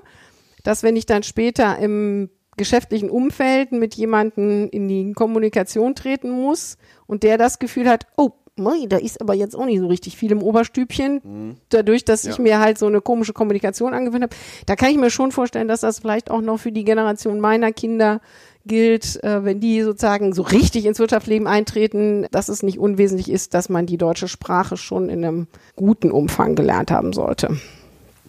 dass 0.62 0.82
wenn 0.82 0.96
ich 0.96 1.06
dann 1.06 1.22
später 1.22 1.78
im 1.78 2.30
geschäftlichen 2.56 3.10
Umfeld 3.10 3.72
mit 3.72 3.94
jemandem 3.94 4.68
in 4.70 4.88
die 4.88 5.12
Kommunikation 5.12 5.94
treten 5.94 6.30
muss 6.30 6.76
und 7.06 7.22
der 7.22 7.38
das 7.38 7.58
Gefühl 7.58 7.88
hat, 7.88 8.06
oh, 8.16 8.32
mei, 8.58 8.86
da 8.88 8.96
ist 8.96 9.20
aber 9.20 9.34
jetzt 9.34 9.56
auch 9.56 9.64
nicht 9.66 9.80
so 9.80 9.86
richtig 9.86 10.16
viel 10.16 10.32
im 10.32 10.42
Oberstübchen, 10.42 11.56
dadurch, 11.70 12.04
dass 12.04 12.24
ich 12.24 12.36
Ja. 12.36 12.42
mir 12.42 12.58
halt 12.60 12.78
so 12.78 12.86
eine 12.86 13.00
komische 13.00 13.32
Kommunikation 13.32 13.94
angewöhnt 13.94 14.24
habe, 14.24 14.36
da 14.66 14.76
kann 14.76 14.90
ich 14.90 14.96
mir 14.98 15.10
schon 15.10 15.32
vorstellen, 15.32 15.68
dass 15.68 15.80
das 15.80 15.98
vielleicht 16.00 16.30
auch 16.30 16.40
noch 16.40 16.58
für 16.58 16.72
die 16.72 16.84
Generation 16.84 17.40
meiner 17.40 17.72
Kinder 17.72 18.20
gilt, 18.66 19.22
äh, 19.24 19.44
wenn 19.44 19.60
die 19.60 19.80
sozusagen 19.82 20.34
so 20.34 20.42
richtig 20.42 20.84
ins 20.84 20.98
Wirtschaftsleben 20.98 21.46
eintreten, 21.46 22.26
dass 22.32 22.48
es 22.48 22.62
nicht 22.62 22.78
unwesentlich 22.78 23.30
ist, 23.30 23.54
dass 23.54 23.68
man 23.70 23.86
die 23.86 23.96
deutsche 23.96 24.28
Sprache 24.28 24.76
schon 24.76 25.08
in 25.08 25.24
einem 25.24 25.46
guten 25.74 26.10
Umfang 26.10 26.54
gelernt 26.54 26.90
haben 26.90 27.12
sollte. 27.14 27.56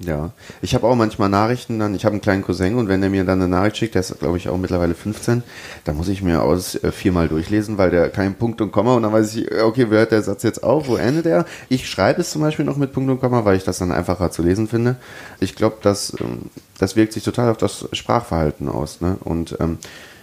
Ja. 0.02 0.32
Ich 0.62 0.76
habe 0.76 0.88
auch 0.88 0.96
manchmal 0.96 1.28
Nachrichten 1.28 1.78
dann, 1.80 1.94
ich 1.94 2.06
habe 2.06 2.14
einen 2.14 2.22
kleinen 2.22 2.42
Cousin 2.42 2.76
und 2.76 2.88
wenn 2.88 3.02
der 3.02 3.10
mir 3.10 3.26
dann 3.26 3.42
eine 3.42 3.50
Nachricht 3.50 3.78
schickt, 3.78 3.96
der 3.96 4.00
ist 4.00 4.18
glaube 4.18 4.38
ich 4.38 4.48
auch 4.48 4.58
mittlerweile 4.58 4.94
15, 4.94 5.44
dann 5.84 5.98
muss 5.98 6.08
ich 6.08 6.22
mir 6.22 6.42
aus 6.42 6.76
äh, 6.76 6.94
viermal 6.94 7.28
durchlesen, 7.28 7.78
weil 7.78 7.92
der 7.92 8.10
keinen 8.10 8.36
Punkt 8.36 8.62
und 8.62 8.72
Komma 8.72 8.96
und 8.96 9.04
dann 9.04 9.12
weiß 9.12 9.36
ich, 9.36 9.52
äh, 9.52 9.62
okay, 9.62 9.88
wo 9.90 9.96
hört 9.96 10.14
der 10.14 10.22
Satz 10.22 10.44
jetzt 10.44 10.64
auf, 10.64 10.88
wo 10.88 10.96
endet 10.96 11.26
er? 11.26 11.46
Ich 11.68 11.90
schreibe 11.90 12.22
es 12.22 12.32
zum 12.32 12.42
Beispiel 12.42 12.64
noch 12.64 12.78
mit 12.78 12.94
Punkt 12.94 13.12
und 13.12 13.20
Komma, 13.20 13.44
weil 13.44 13.58
ich 13.58 13.66
das 13.66 13.80
dann 13.80 13.92
einfacher 13.92 14.32
zu 14.32 14.42
lesen 14.42 14.70
finde. 14.70 14.96
Ich 15.42 15.56
glaube, 15.56 15.78
das, 15.82 16.16
ähm, 16.22 16.44
das 16.78 16.96
wirkt 16.96 17.12
sich 17.12 17.24
total 17.24 17.50
auf 17.50 17.58
das 17.58 17.90
Sprachverhalten 17.92 18.70
aus. 18.70 19.02
Ne? 19.02 19.18
Und 19.26 19.58
ähm, 19.60 19.80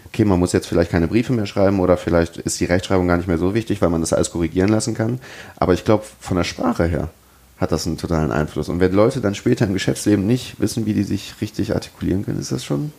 okay, 0.06 0.24
man 0.24 0.38
muss 0.38 0.52
jetzt 0.52 0.68
vielleicht 0.68 0.90
keine 0.90 1.06
Briefe 1.06 1.34
mehr 1.34 1.44
schreiben 1.44 1.80
oder 1.80 1.98
vielleicht 1.98 2.38
ist 2.38 2.58
die 2.60 2.64
Rechtschreibung 2.64 3.08
gar 3.08 3.18
nicht 3.18 3.28
mehr 3.28 3.36
so 3.36 3.52
wichtig, 3.52 3.82
weil 3.82 3.90
man 3.90 4.00
das 4.00 4.14
alles 4.14 4.30
korrigieren 4.30 4.70
lassen 4.70 4.94
kann. 4.94 5.20
Aber 5.58 5.74
ich 5.74 5.84
glaube, 5.84 6.04
von 6.18 6.38
der 6.38 6.44
Sprache 6.44 6.86
her 6.86 7.10
hat 7.56 7.72
das 7.72 7.86
einen 7.86 7.96
totalen 7.96 8.32
Einfluss. 8.32 8.68
Und 8.68 8.80
wenn 8.80 8.92
Leute 8.92 9.20
dann 9.20 9.34
später 9.34 9.66
im 9.66 9.72
Geschäftsleben 9.72 10.26
nicht 10.26 10.60
wissen, 10.60 10.86
wie 10.86 10.94
die 10.94 11.04
sich 11.04 11.40
richtig 11.40 11.74
artikulieren 11.74 12.24
können, 12.24 12.38
ist 12.38 12.52
das 12.52 12.64
schon. 12.64 12.92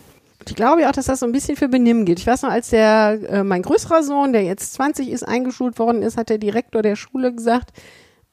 Ich 0.48 0.56
glaube 0.56 0.82
ja 0.82 0.90
auch, 0.90 0.94
dass 0.94 1.06
das 1.06 1.20
so 1.20 1.26
ein 1.26 1.32
bisschen 1.32 1.58
für 1.58 1.68
Benimm 1.68 2.06
geht. 2.06 2.20
Ich 2.20 2.28
weiß 2.28 2.44
noch, 2.44 2.52
als 2.52 2.70
der, 2.70 3.20
äh, 3.30 3.44
mein 3.44 3.62
größerer 3.62 4.04
Sohn, 4.04 4.34
der 4.34 4.44
jetzt 4.44 4.74
20 4.74 5.10
ist, 5.10 5.24
eingeschult 5.24 5.78
worden 5.78 6.02
ist, 6.02 6.18
hat 6.18 6.30
der 6.30 6.38
Direktor 6.38 6.82
der 6.82 6.96
Schule 6.96 7.34
gesagt, 7.34 7.72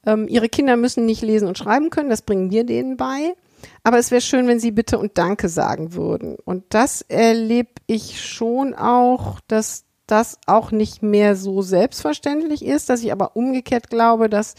ähm, 0.05 0.27
ihre 0.27 0.49
Kinder 0.49 0.77
müssen 0.77 1.05
nicht 1.05 1.21
lesen 1.21 1.47
und 1.47 1.57
schreiben 1.57 1.89
können, 1.89 2.09
das 2.09 2.21
bringen 2.21 2.51
wir 2.51 2.63
denen 2.63 2.97
bei. 2.97 3.33
Aber 3.83 3.97
es 3.97 4.11
wäre 4.11 4.21
schön, 4.21 4.47
wenn 4.47 4.59
sie 4.59 4.71
bitte 4.71 4.97
und 4.99 5.17
danke 5.17 5.49
sagen 5.49 5.93
würden. 5.93 6.35
Und 6.45 6.63
das 6.69 7.01
erlebe 7.01 7.69
ich 7.87 8.23
schon 8.23 8.73
auch, 8.73 9.39
dass 9.47 9.85
das 10.07 10.37
auch 10.45 10.71
nicht 10.71 11.01
mehr 11.01 11.35
so 11.35 11.61
selbstverständlich 11.61 12.63
ist, 12.63 12.89
dass 12.89 13.01
ich 13.01 13.11
aber 13.11 13.35
umgekehrt 13.35 13.89
glaube, 13.89 14.29
dass 14.29 14.53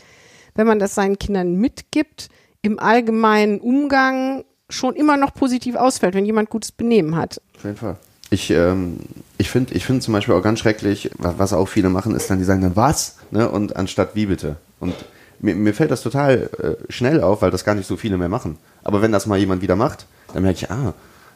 wenn 0.56 0.66
man 0.66 0.78
das 0.78 0.94
seinen 0.94 1.18
Kindern 1.18 1.56
mitgibt, 1.56 2.28
im 2.62 2.78
allgemeinen 2.78 3.60
Umgang 3.60 4.44
schon 4.68 4.96
immer 4.96 5.16
noch 5.16 5.32
positiv 5.34 5.76
ausfällt, 5.76 6.14
wenn 6.14 6.26
jemand 6.26 6.50
gutes 6.50 6.72
Benehmen 6.72 7.14
hat. 7.16 7.40
Auf 7.56 7.64
jeden 7.64 7.76
Fall. 7.76 7.96
Ich, 8.30 8.50
ähm, 8.50 8.96
ich 9.38 9.50
finde 9.50 9.74
ich 9.74 9.86
find 9.86 10.02
zum 10.02 10.12
Beispiel 10.12 10.34
auch 10.34 10.42
ganz 10.42 10.58
schrecklich, 10.58 11.10
wa- 11.18 11.34
was 11.36 11.52
auch 11.52 11.66
viele 11.66 11.88
machen, 11.90 12.14
ist 12.16 12.28
dann, 12.28 12.38
die 12.38 12.44
sagen 12.44 12.60
dann, 12.62 12.74
was? 12.74 13.18
Ne? 13.30 13.48
Und 13.48 13.76
anstatt 13.76 14.16
wie 14.16 14.26
bitte. 14.26 14.56
Und 14.80 14.94
mir, 15.38 15.54
mir 15.54 15.72
fällt 15.74 15.92
das 15.92 16.02
total 16.02 16.50
äh, 16.60 16.92
schnell 16.92 17.20
auf, 17.22 17.42
weil 17.42 17.52
das 17.52 17.64
gar 17.64 17.76
nicht 17.76 17.86
so 17.86 17.96
viele 17.96 18.16
mehr 18.18 18.28
machen. 18.28 18.58
Aber 18.82 19.00
wenn 19.02 19.12
das 19.12 19.26
mal 19.26 19.38
jemand 19.38 19.62
wieder 19.62 19.76
macht, 19.76 20.06
dann 20.34 20.42
merke 20.42 20.58
ich, 20.58 20.70
ah, 20.72 20.92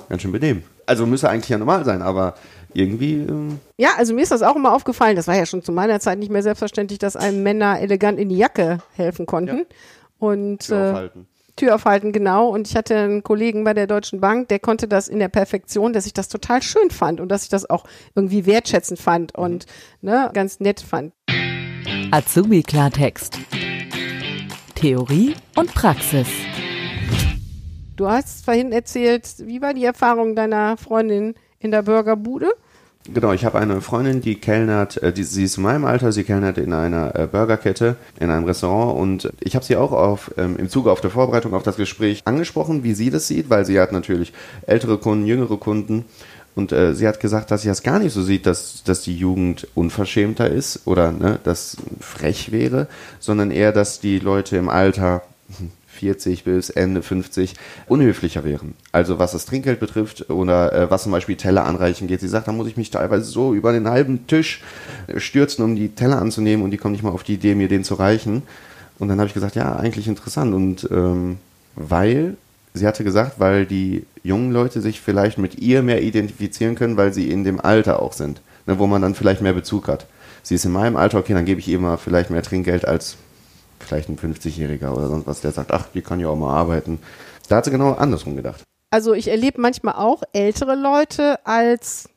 ganz 0.08 0.22
schön 0.22 0.32
benehmen. 0.32 0.64
Also 0.86 1.06
müsste 1.06 1.28
eigentlich 1.28 1.50
ja 1.50 1.58
normal 1.58 1.84
sein, 1.84 2.02
aber 2.02 2.34
irgendwie, 2.74 3.14
ähm, 3.14 3.60
Ja, 3.76 3.90
also 3.96 4.14
mir 4.14 4.22
ist 4.22 4.32
das 4.32 4.42
auch 4.42 4.56
immer 4.56 4.74
aufgefallen. 4.74 5.16
Das 5.16 5.26
war 5.26 5.36
ja 5.36 5.46
schon 5.46 5.62
zu 5.62 5.72
meiner 5.72 6.00
Zeit 6.00 6.18
nicht 6.18 6.30
mehr 6.30 6.42
selbstverständlich, 6.42 6.98
dass 6.98 7.16
einem 7.16 7.42
Männer 7.42 7.80
elegant 7.80 8.18
in 8.18 8.28
die 8.28 8.36
Jacke 8.36 8.78
helfen 8.94 9.26
konnten. 9.26 9.58
Ja. 9.58 9.64
Und 10.18 10.66
Tür 10.66 10.76
äh, 10.76 10.90
aufhalten. 10.90 11.26
Tür 11.56 11.74
aufhalten, 11.74 12.12
genau. 12.12 12.48
Und 12.48 12.68
ich 12.68 12.76
hatte 12.76 12.96
einen 12.96 13.22
Kollegen 13.22 13.64
bei 13.64 13.74
der 13.74 13.86
Deutschen 13.86 14.20
Bank, 14.20 14.48
der 14.48 14.60
konnte 14.60 14.88
das 14.88 15.08
in 15.08 15.18
der 15.18 15.28
Perfektion, 15.28 15.92
dass 15.92 16.06
ich 16.06 16.14
das 16.14 16.28
total 16.28 16.62
schön 16.62 16.90
fand 16.90 17.20
und 17.20 17.28
dass 17.28 17.42
ich 17.42 17.48
das 17.48 17.68
auch 17.68 17.84
irgendwie 18.14 18.46
wertschätzend 18.46 18.98
fand 18.98 19.34
und 19.34 19.66
ne, 20.00 20.30
ganz 20.32 20.60
nett 20.60 20.80
fand. 20.80 21.12
Azubi 22.10 22.62
Klartext. 22.62 23.38
Theorie 24.74 25.34
und 25.56 25.74
Praxis. 25.74 26.28
Du 27.96 28.08
hast 28.08 28.46
vorhin 28.46 28.72
erzählt, 28.72 29.26
wie 29.40 29.60
war 29.60 29.74
die 29.74 29.84
Erfahrung 29.84 30.34
deiner 30.34 30.78
Freundin 30.78 31.34
in 31.60 31.70
der 31.70 31.82
Burgerbude? 31.82 32.48
Genau, 33.12 33.32
ich 33.32 33.46
habe 33.46 33.58
eine 33.58 33.80
Freundin, 33.80 34.20
die 34.20 34.34
kellnert, 34.34 35.02
äh, 35.02 35.12
die, 35.12 35.22
sie 35.22 35.44
ist 35.44 35.56
in 35.56 35.62
meinem 35.62 35.84
Alter, 35.84 36.12
sie 36.12 36.24
kellnert 36.24 36.58
in 36.58 36.72
einer 36.72 37.14
äh, 37.16 37.26
Burgerkette, 37.26 37.96
in 38.18 38.30
einem 38.30 38.44
Restaurant 38.44 38.98
und 38.98 39.32
ich 39.40 39.54
habe 39.54 39.64
sie 39.64 39.76
auch 39.76 39.92
auf, 39.92 40.32
ähm, 40.36 40.56
im 40.58 40.68
Zuge 40.68 40.90
auf 40.90 41.00
der 41.00 41.10
Vorbereitung 41.10 41.54
auf 41.54 41.62
das 41.62 41.76
Gespräch 41.76 42.22
angesprochen, 42.26 42.84
wie 42.84 42.92
sie 42.92 43.10
das 43.10 43.26
sieht, 43.26 43.48
weil 43.48 43.64
sie 43.64 43.80
hat 43.80 43.92
natürlich 43.92 44.34
ältere 44.66 44.98
Kunden, 44.98 45.26
jüngere 45.26 45.56
Kunden 45.56 46.04
und 46.54 46.72
äh, 46.72 46.94
sie 46.94 47.08
hat 47.08 47.20
gesagt, 47.20 47.50
dass 47.50 47.62
sie 47.62 47.68
das 47.68 47.82
gar 47.82 47.98
nicht 47.98 48.12
so 48.12 48.22
sieht, 48.22 48.44
dass, 48.44 48.84
dass 48.84 49.00
die 49.02 49.16
Jugend 49.16 49.66
unverschämter 49.74 50.50
ist 50.50 50.86
oder 50.86 51.10
ne, 51.10 51.40
das 51.42 51.78
frech 52.00 52.52
wäre, 52.52 52.86
sondern 53.18 53.50
eher, 53.50 53.72
dass 53.72 54.00
die 54.00 54.18
Leute 54.18 54.58
im 54.58 54.68
Alter 54.68 55.22
40 56.00 56.44
bis 56.44 56.70
Ende 56.70 57.02
50 57.02 57.54
unhöflicher 57.86 58.42
wären. 58.42 58.74
Also 58.90 59.18
was 59.18 59.32
das 59.32 59.44
Trinkgeld 59.44 59.80
betrifft 59.80 60.30
oder 60.30 60.72
äh, 60.72 60.90
was 60.90 61.02
zum 61.02 61.12
Beispiel 61.12 61.36
Teller 61.36 61.64
anreichen 61.64 62.08
geht. 62.08 62.20
Sie 62.20 62.28
sagt, 62.28 62.48
da 62.48 62.52
muss 62.52 62.68
ich 62.68 62.78
mich 62.78 62.90
teilweise 62.90 63.24
so 63.24 63.54
über 63.54 63.72
den 63.72 63.88
halben 63.88 64.26
Tisch 64.26 64.62
äh, 65.06 65.20
stürzen, 65.20 65.62
um 65.62 65.76
die 65.76 65.90
Teller 65.90 66.20
anzunehmen 66.20 66.64
und 66.64 66.70
die 66.70 66.78
kommen 66.78 66.92
nicht 66.92 67.04
mal 67.04 67.10
auf 67.10 67.22
die 67.22 67.34
Idee, 67.34 67.54
mir 67.54 67.68
den 67.68 67.84
zu 67.84 67.94
reichen. 67.94 68.42
Und 68.98 69.08
dann 69.08 69.18
habe 69.18 69.28
ich 69.28 69.34
gesagt, 69.34 69.56
ja, 69.56 69.76
eigentlich 69.76 70.08
interessant. 70.08 70.54
Und 70.54 70.88
ähm, 70.90 71.36
weil, 71.76 72.36
sie 72.72 72.86
hatte 72.86 73.04
gesagt, 73.04 73.38
weil 73.38 73.66
die 73.66 74.04
jungen 74.22 74.52
Leute 74.52 74.80
sich 74.80 75.02
vielleicht 75.02 75.36
mit 75.36 75.58
ihr 75.58 75.82
mehr 75.82 76.02
identifizieren 76.02 76.76
können, 76.76 76.96
weil 76.96 77.12
sie 77.12 77.30
in 77.30 77.44
dem 77.44 77.60
Alter 77.60 78.00
auch 78.00 78.14
sind, 78.14 78.40
ne, 78.66 78.78
wo 78.78 78.86
man 78.86 79.02
dann 79.02 79.14
vielleicht 79.14 79.42
mehr 79.42 79.52
Bezug 79.52 79.86
hat. 79.86 80.06
Sie 80.42 80.54
ist 80.54 80.64
in 80.64 80.72
meinem 80.72 80.96
Alter, 80.96 81.18
okay, 81.18 81.34
dann 81.34 81.44
gebe 81.44 81.60
ich 81.60 81.68
ihr 81.68 81.78
mal 81.78 81.98
vielleicht 81.98 82.30
mehr 82.30 82.42
Trinkgeld 82.42 82.88
als 82.88 83.16
vielleicht 83.82 84.08
ein 84.08 84.18
50-Jähriger 84.18 84.92
oder 84.92 85.08
sonst 85.08 85.26
was, 85.26 85.40
der 85.40 85.52
sagt, 85.52 85.72
ach, 85.72 85.86
die 85.94 86.02
kann 86.02 86.20
ja 86.20 86.28
auch 86.28 86.36
mal 86.36 86.54
arbeiten. 86.54 86.98
Da 87.48 87.56
hat 87.56 87.64
sie 87.64 87.70
genau 87.70 87.92
andersrum 87.94 88.36
gedacht. 88.36 88.62
Also 88.90 89.14
ich 89.14 89.28
erlebe 89.28 89.60
manchmal 89.60 89.94
auch 89.94 90.22
ältere 90.32 90.74
Leute 90.74 91.38
als 91.46 92.09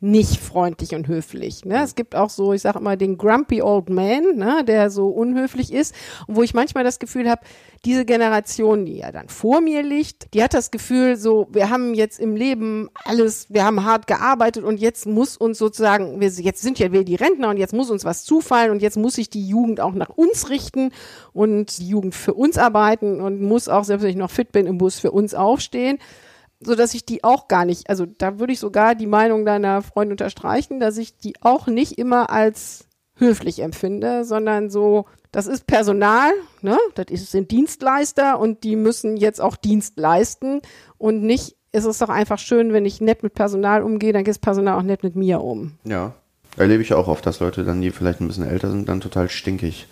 nicht 0.00 0.40
freundlich 0.40 0.94
und 0.94 1.08
höflich. 1.08 1.64
Ne? 1.64 1.82
Es 1.82 1.96
gibt 1.96 2.14
auch 2.14 2.30
so, 2.30 2.52
ich 2.52 2.62
sage 2.62 2.78
immer, 2.78 2.96
den 2.96 3.18
grumpy 3.18 3.62
old 3.62 3.90
man, 3.90 4.36
ne, 4.36 4.62
der 4.64 4.90
so 4.90 5.08
unhöflich 5.08 5.72
ist. 5.72 5.92
Und 6.28 6.36
wo 6.36 6.44
ich 6.44 6.54
manchmal 6.54 6.84
das 6.84 7.00
Gefühl 7.00 7.28
habe, 7.28 7.42
diese 7.84 8.04
Generation, 8.04 8.86
die 8.86 8.98
ja 8.98 9.10
dann 9.10 9.28
vor 9.28 9.60
mir 9.60 9.82
liegt, 9.82 10.34
die 10.34 10.42
hat 10.42 10.54
das 10.54 10.70
Gefühl, 10.70 11.16
so, 11.16 11.48
wir 11.50 11.68
haben 11.70 11.94
jetzt 11.94 12.20
im 12.20 12.36
Leben 12.36 12.90
alles, 13.04 13.46
wir 13.52 13.64
haben 13.64 13.84
hart 13.84 14.06
gearbeitet 14.06 14.62
und 14.62 14.78
jetzt 14.78 15.06
muss 15.06 15.36
uns 15.36 15.58
sozusagen, 15.58 16.20
wir, 16.20 16.28
jetzt 16.28 16.62
sind 16.62 16.78
ja 16.78 16.92
wir 16.92 17.04
die 17.04 17.16
Rentner 17.16 17.48
und 17.48 17.56
jetzt 17.56 17.74
muss 17.74 17.90
uns 17.90 18.04
was 18.04 18.24
zufallen 18.24 18.70
und 18.70 18.82
jetzt 18.82 18.96
muss 18.96 19.14
sich 19.14 19.30
die 19.30 19.48
Jugend 19.48 19.80
auch 19.80 19.94
nach 19.94 20.10
uns 20.10 20.48
richten 20.48 20.92
und 21.32 21.76
die 21.78 21.88
Jugend 21.88 22.14
für 22.14 22.34
uns 22.34 22.56
arbeiten 22.56 23.20
und 23.20 23.42
muss 23.42 23.68
auch, 23.68 23.82
selbst 23.82 24.04
wenn 24.04 24.10
ich 24.10 24.16
noch 24.16 24.30
fit 24.30 24.52
bin, 24.52 24.66
im 24.66 24.78
Bus 24.78 25.00
für 25.00 25.10
uns 25.10 25.34
aufstehen. 25.34 25.98
So 26.60 26.74
dass 26.74 26.94
ich 26.94 27.04
die 27.04 27.24
auch 27.24 27.48
gar 27.48 27.64
nicht, 27.64 27.88
also 27.88 28.06
da 28.06 28.38
würde 28.38 28.52
ich 28.52 28.58
sogar 28.58 28.94
die 28.94 29.06
Meinung 29.06 29.44
deiner 29.44 29.82
Freundin 29.82 30.12
unterstreichen, 30.12 30.80
dass 30.80 30.98
ich 30.98 31.16
die 31.16 31.34
auch 31.40 31.66
nicht 31.66 31.98
immer 31.98 32.30
als 32.30 32.88
höflich 33.16 33.60
empfinde, 33.60 34.24
sondern 34.24 34.70
so, 34.70 35.06
das 35.32 35.46
ist 35.46 35.66
Personal, 35.66 36.30
ne? 36.62 36.78
Das 36.94 37.06
ist, 37.10 37.30
sind 37.30 37.50
Dienstleister 37.50 38.38
und 38.38 38.64
die 38.64 38.76
müssen 38.76 39.16
jetzt 39.16 39.40
auch 39.40 39.56
Dienst 39.56 39.98
leisten 39.98 40.60
und 40.96 41.22
nicht, 41.22 41.56
ist 41.72 41.84
es 41.84 41.98
doch 41.98 42.08
einfach 42.08 42.38
schön, 42.38 42.72
wenn 42.72 42.86
ich 42.86 43.00
nett 43.00 43.22
mit 43.22 43.34
Personal 43.34 43.82
umgehe, 43.82 44.12
dann 44.12 44.24
geht 44.24 44.34
das 44.34 44.38
Personal 44.38 44.78
auch 44.78 44.82
nett 44.82 45.02
mit 45.02 45.16
mir 45.16 45.42
um. 45.42 45.72
Ja. 45.84 46.14
Erlebe 46.56 46.82
ich 46.82 46.92
auch 46.92 47.06
oft, 47.06 47.24
dass 47.24 47.38
Leute 47.38 47.62
dann, 47.62 47.80
die 47.80 47.90
vielleicht 47.90 48.20
ein 48.20 48.26
bisschen 48.26 48.48
älter 48.48 48.70
sind, 48.70 48.88
dann 48.88 49.00
total 49.00 49.28
stinkig 49.28 49.86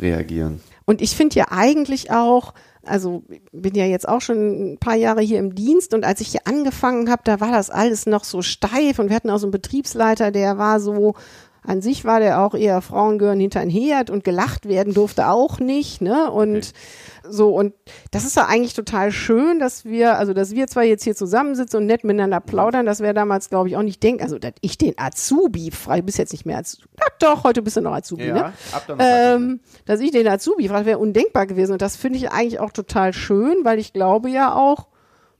reagieren. 0.00 0.60
Und 0.84 1.00
ich 1.00 1.14
finde 1.14 1.36
ja 1.36 1.46
eigentlich 1.50 2.10
auch, 2.10 2.54
also 2.84 3.22
bin 3.52 3.74
ja 3.74 3.84
jetzt 3.84 4.08
auch 4.08 4.20
schon 4.20 4.74
ein 4.74 4.78
paar 4.78 4.94
Jahre 4.94 5.20
hier 5.20 5.38
im 5.38 5.54
Dienst 5.54 5.94
und 5.94 6.04
als 6.04 6.20
ich 6.20 6.28
hier 6.28 6.46
angefangen 6.46 7.10
habe, 7.10 7.22
da 7.24 7.40
war 7.40 7.52
das 7.52 7.70
alles 7.70 8.06
noch 8.06 8.24
so 8.24 8.42
steif 8.42 8.98
und 8.98 9.08
wir 9.08 9.16
hatten 9.16 9.30
auch 9.30 9.38
so 9.38 9.46
einen 9.46 9.52
Betriebsleiter, 9.52 10.30
der 10.30 10.58
war 10.58 10.80
so 10.80 11.14
an 11.62 11.82
sich 11.82 12.04
war 12.04 12.20
der 12.20 12.40
auch 12.40 12.54
eher 12.54 12.80
Frauen 12.80 13.18
gehören 13.18 13.40
hinter 13.40 13.60
ein 13.60 13.70
Herd 13.70 14.10
und 14.10 14.24
gelacht 14.24 14.68
werden 14.68 14.94
durfte 14.94 15.28
auch 15.28 15.58
nicht, 15.58 16.00
ne? 16.00 16.30
Und 16.30 16.56
okay. 16.56 17.28
so, 17.28 17.54
und 17.54 17.74
das 18.10 18.24
ist 18.24 18.36
ja 18.36 18.46
eigentlich 18.46 18.74
total 18.74 19.12
schön, 19.12 19.58
dass 19.58 19.84
wir, 19.84 20.18
also 20.18 20.32
dass 20.32 20.52
wir 20.52 20.66
zwar 20.66 20.84
jetzt 20.84 21.04
hier 21.04 21.14
zusammensitzen 21.14 21.80
und 21.80 21.86
nett 21.86 22.04
miteinander 22.04 22.40
plaudern, 22.40 22.86
das 22.86 23.00
wäre 23.00 23.14
damals, 23.14 23.50
glaube 23.50 23.68
ich, 23.68 23.76
auch 23.76 23.82
nicht 23.82 24.02
denken, 24.02 24.22
also 24.22 24.38
dass 24.38 24.54
ich 24.60 24.78
den 24.78 24.94
Azubi 24.96 25.70
frei, 25.70 26.00
bist 26.00 26.18
jetzt 26.18 26.32
nicht 26.32 26.46
mehr 26.46 26.58
Azubi, 26.58 26.88
ach 27.00 27.18
doch, 27.18 27.44
heute 27.44 27.62
bist 27.62 27.76
du 27.76 27.80
noch 27.80 27.92
Azubi, 27.92 28.26
ja, 28.26 28.34
ne? 28.34 28.52
Ab 28.72 28.96
ähm, 28.98 29.60
dass 29.84 30.00
ich 30.00 30.10
den 30.10 30.26
Azubi 30.28 30.68
frage, 30.68 30.86
wäre 30.86 30.98
undenkbar 30.98 31.46
gewesen. 31.46 31.72
Und 31.72 31.82
das 31.82 31.96
finde 31.96 32.18
ich 32.18 32.30
eigentlich 32.30 32.60
auch 32.60 32.72
total 32.72 33.12
schön, 33.12 33.56
weil 33.64 33.78
ich 33.78 33.92
glaube 33.92 34.30
ja 34.30 34.54
auch, 34.54 34.88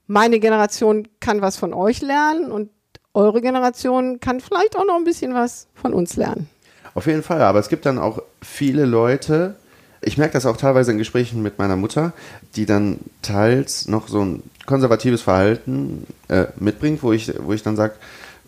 meine 0.07 0.41
Generation 0.41 1.07
kann 1.21 1.43
was 1.43 1.57
von 1.57 1.75
euch 1.75 2.01
lernen 2.01 2.51
und 2.51 2.71
eure 3.19 3.41
Generation 3.41 4.21
kann 4.21 4.41
vielleicht 4.41 4.77
auch 4.77 4.87
noch 4.87 4.97
ein 4.97 5.05
bisschen 5.05 5.35
was 5.35 5.67
von 5.75 5.93
uns 5.93 6.17
lernen. 6.17 6.49
Auf 6.95 7.07
jeden 7.07 7.23
Fall, 7.23 7.43
aber 7.43 7.59
es 7.59 7.69
gibt 7.69 7.85
dann 7.85 7.99
auch 7.99 8.23
viele 8.41 8.85
Leute, 8.85 9.57
ich 10.01 10.17
merke 10.17 10.35
das 10.35 10.47
auch 10.47 10.57
teilweise 10.57 10.93
in 10.93 10.99
Gesprächen 10.99 11.43
mit 11.43 11.59
meiner 11.59 11.77
Mutter, 11.77 12.13
die 12.55 12.67
dann 12.67 13.01
teils 13.23 13.89
noch 13.89 14.09
so 14.09 14.25
ein 14.25 14.43
konservatives 14.67 15.23
Verhalten 15.23 16.07
äh, 16.29 16.47
mitbringt, 16.57 17.03
wo 17.03 17.13
ich, 17.13 17.33
wo 17.41 17.53
ich 17.53 17.63
dann 17.63 17.77
sage, 17.77 17.95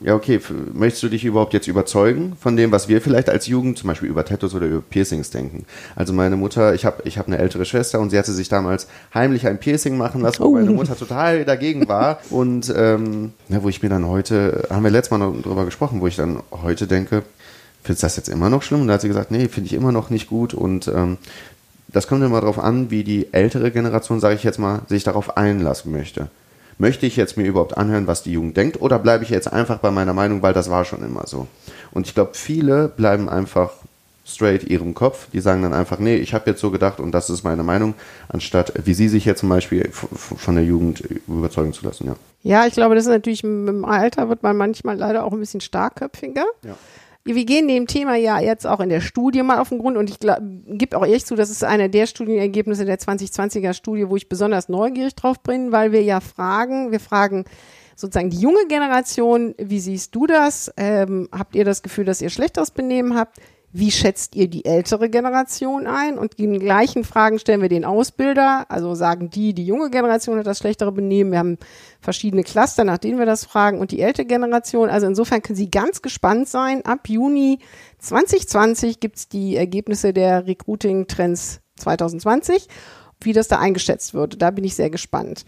ja, 0.02 0.14
okay, 0.14 0.40
möchtest 0.72 1.02
du 1.02 1.08
dich 1.08 1.26
überhaupt 1.26 1.52
jetzt 1.52 1.66
überzeugen 1.66 2.34
von 2.40 2.56
dem, 2.56 2.72
was 2.72 2.88
wir 2.88 3.02
vielleicht 3.02 3.28
als 3.28 3.46
Jugend 3.46 3.76
zum 3.76 3.88
Beispiel 3.88 4.08
über 4.08 4.24
Tattoos 4.24 4.54
oder 4.54 4.66
über 4.66 4.80
Piercings 4.80 5.28
denken? 5.30 5.66
Also 5.94 6.14
meine 6.14 6.36
Mutter, 6.36 6.74
ich 6.74 6.86
habe 6.86 7.02
ich 7.04 7.18
hab 7.18 7.26
eine 7.26 7.36
ältere 7.36 7.66
Schwester 7.66 8.00
und 8.00 8.08
sie 8.08 8.18
hatte 8.18 8.32
sich 8.32 8.48
damals 8.48 8.86
heimlich 9.12 9.46
ein 9.46 9.58
Piercing 9.58 9.98
machen 9.98 10.22
lassen, 10.22 10.42
wo 10.42 10.46
oh. 10.46 10.52
meine 10.52 10.70
Mutter 10.70 10.96
total 10.96 11.44
dagegen 11.44 11.86
war. 11.86 12.20
Und 12.30 12.72
ähm, 12.74 13.32
ja, 13.50 13.62
wo 13.62 13.68
ich 13.68 13.82
mir 13.82 13.90
dann 13.90 14.06
heute, 14.06 14.68
haben 14.70 14.84
wir 14.84 14.90
letztes 14.90 15.10
Mal 15.10 15.18
noch 15.18 15.42
drüber 15.42 15.66
gesprochen, 15.66 16.00
wo 16.00 16.06
ich 16.06 16.16
dann 16.16 16.42
heute 16.50 16.86
denke, 16.86 17.22
findest 17.82 18.02
du 18.02 18.06
das 18.06 18.16
jetzt 18.16 18.28
immer 18.30 18.48
noch 18.48 18.62
schlimm? 18.62 18.80
Und 18.80 18.88
da 18.88 18.94
hat 18.94 19.02
sie 19.02 19.08
gesagt, 19.08 19.30
nee, 19.30 19.48
finde 19.48 19.66
ich 19.66 19.74
immer 19.74 19.92
noch 19.92 20.08
nicht 20.08 20.30
gut. 20.30 20.54
Und 20.54 20.88
ähm, 20.88 21.18
das 21.88 22.06
kommt 22.06 22.24
immer 22.24 22.40
darauf 22.40 22.58
an, 22.58 22.90
wie 22.90 23.04
die 23.04 23.34
ältere 23.34 23.70
Generation, 23.70 24.18
sage 24.18 24.36
ich 24.36 24.44
jetzt 24.44 24.58
mal, 24.58 24.80
sich 24.88 25.04
darauf 25.04 25.36
einlassen 25.36 25.92
möchte 25.92 26.30
möchte 26.80 27.06
ich 27.06 27.16
jetzt 27.16 27.36
mir 27.36 27.46
überhaupt 27.46 27.76
anhören, 27.76 28.06
was 28.06 28.22
die 28.22 28.32
Jugend 28.32 28.56
denkt, 28.56 28.80
oder 28.80 28.98
bleibe 28.98 29.22
ich 29.22 29.30
jetzt 29.30 29.52
einfach 29.52 29.78
bei 29.78 29.90
meiner 29.90 30.14
Meinung, 30.14 30.42
weil 30.42 30.54
das 30.54 30.70
war 30.70 30.84
schon 30.84 31.04
immer 31.04 31.26
so. 31.26 31.46
Und 31.92 32.06
ich 32.06 32.14
glaube, 32.14 32.32
viele 32.34 32.88
bleiben 32.88 33.28
einfach 33.28 33.70
straight 34.26 34.64
ihrem 34.64 34.94
Kopf. 34.94 35.28
Die 35.32 35.40
sagen 35.40 35.62
dann 35.62 35.74
einfach, 35.74 35.98
nee, 35.98 36.16
ich 36.16 36.34
habe 36.34 36.50
jetzt 36.50 36.60
so 36.60 36.70
gedacht 36.70 37.00
und 37.00 37.12
das 37.12 37.28
ist 37.30 37.42
meine 37.42 37.62
Meinung, 37.62 37.94
anstatt 38.28 38.72
wie 38.84 38.94
sie 38.94 39.08
sich 39.08 39.24
jetzt 39.24 39.40
zum 39.40 39.48
Beispiel 39.48 39.90
von 39.90 40.54
der 40.54 40.64
Jugend 40.64 41.00
überzeugen 41.26 41.72
zu 41.72 41.84
lassen. 41.84 42.06
Ja, 42.06 42.16
ja 42.42 42.66
ich 42.66 42.74
glaube, 42.74 42.94
das 42.94 43.04
ist 43.04 43.10
natürlich 43.10 43.44
im 43.44 43.84
Alter 43.84 44.28
wird 44.28 44.42
man 44.42 44.56
manchmal 44.56 44.96
leider 44.96 45.24
auch 45.24 45.32
ein 45.32 45.40
bisschen 45.40 45.60
starkköpfiger. 45.60 46.46
Ja 46.64 46.76
wir 47.24 47.44
gehen 47.44 47.68
dem 47.68 47.86
Thema 47.86 48.16
ja 48.16 48.40
jetzt 48.40 48.66
auch 48.66 48.80
in 48.80 48.88
der 48.88 49.00
Studie 49.00 49.42
mal 49.42 49.58
auf 49.58 49.68
den 49.68 49.78
Grund 49.78 49.96
und 49.96 50.08
ich 50.08 50.18
gebe 50.20 50.96
auch 50.96 51.04
ehrlich 51.04 51.26
zu, 51.26 51.36
das 51.36 51.50
ist 51.50 51.62
einer 51.62 51.88
der 51.88 52.06
Studienergebnisse 52.06 52.84
der 52.84 52.98
2020er 52.98 53.74
Studie, 53.74 54.08
wo 54.08 54.16
ich 54.16 54.28
besonders 54.28 54.68
neugierig 54.68 55.14
drauf 55.14 55.40
bin, 55.40 55.70
weil 55.70 55.92
wir 55.92 56.02
ja 56.02 56.20
fragen, 56.20 56.92
wir 56.92 57.00
fragen 57.00 57.44
sozusagen 57.94 58.30
die 58.30 58.40
junge 58.40 58.66
Generation, 58.68 59.54
wie 59.58 59.80
siehst 59.80 60.14
du 60.14 60.26
das? 60.26 60.72
Ähm, 60.76 61.28
habt 61.30 61.54
ihr 61.54 61.64
das 61.64 61.82
Gefühl, 61.82 62.06
dass 62.06 62.22
ihr 62.22 62.30
schlechteres 62.30 62.70
Benehmen 62.70 63.14
habt? 63.14 63.36
Wie 63.72 63.92
schätzt 63.92 64.34
ihr 64.34 64.48
die 64.48 64.64
ältere 64.64 65.08
Generation 65.08 65.86
ein? 65.86 66.18
Und 66.18 66.38
die 66.38 66.48
gleichen 66.58 67.04
Fragen 67.04 67.38
stellen 67.38 67.62
wir 67.62 67.68
den 67.68 67.84
Ausbilder. 67.84 68.66
Also 68.68 68.96
sagen 68.96 69.30
die, 69.30 69.54
die 69.54 69.64
junge 69.64 69.90
Generation 69.90 70.38
hat 70.38 70.46
das 70.46 70.58
schlechtere 70.58 70.90
Benehmen. 70.90 71.30
Wir 71.30 71.38
haben 71.38 71.58
verschiedene 72.00 72.42
Cluster, 72.42 72.82
nach 72.82 72.98
denen 72.98 73.20
wir 73.20 73.26
das 73.26 73.44
fragen. 73.44 73.78
Und 73.78 73.92
die 73.92 74.00
ältere 74.00 74.26
Generation. 74.26 74.88
Also 74.88 75.06
insofern 75.06 75.42
können 75.42 75.56
Sie 75.56 75.70
ganz 75.70 76.02
gespannt 76.02 76.48
sein. 76.48 76.84
Ab 76.84 77.08
Juni 77.08 77.60
2020 77.98 78.98
gibt's 78.98 79.28
die 79.28 79.54
Ergebnisse 79.54 80.12
der 80.12 80.48
Recruiting 80.48 81.06
Trends 81.06 81.60
2020. 81.76 82.66
Wie 83.22 83.32
das 83.32 83.48
da 83.48 83.58
eingeschätzt 83.58 84.14
wird, 84.14 84.42
da 84.42 84.50
bin 84.50 84.64
ich 84.64 84.74
sehr 84.74 84.90
gespannt. 84.90 85.44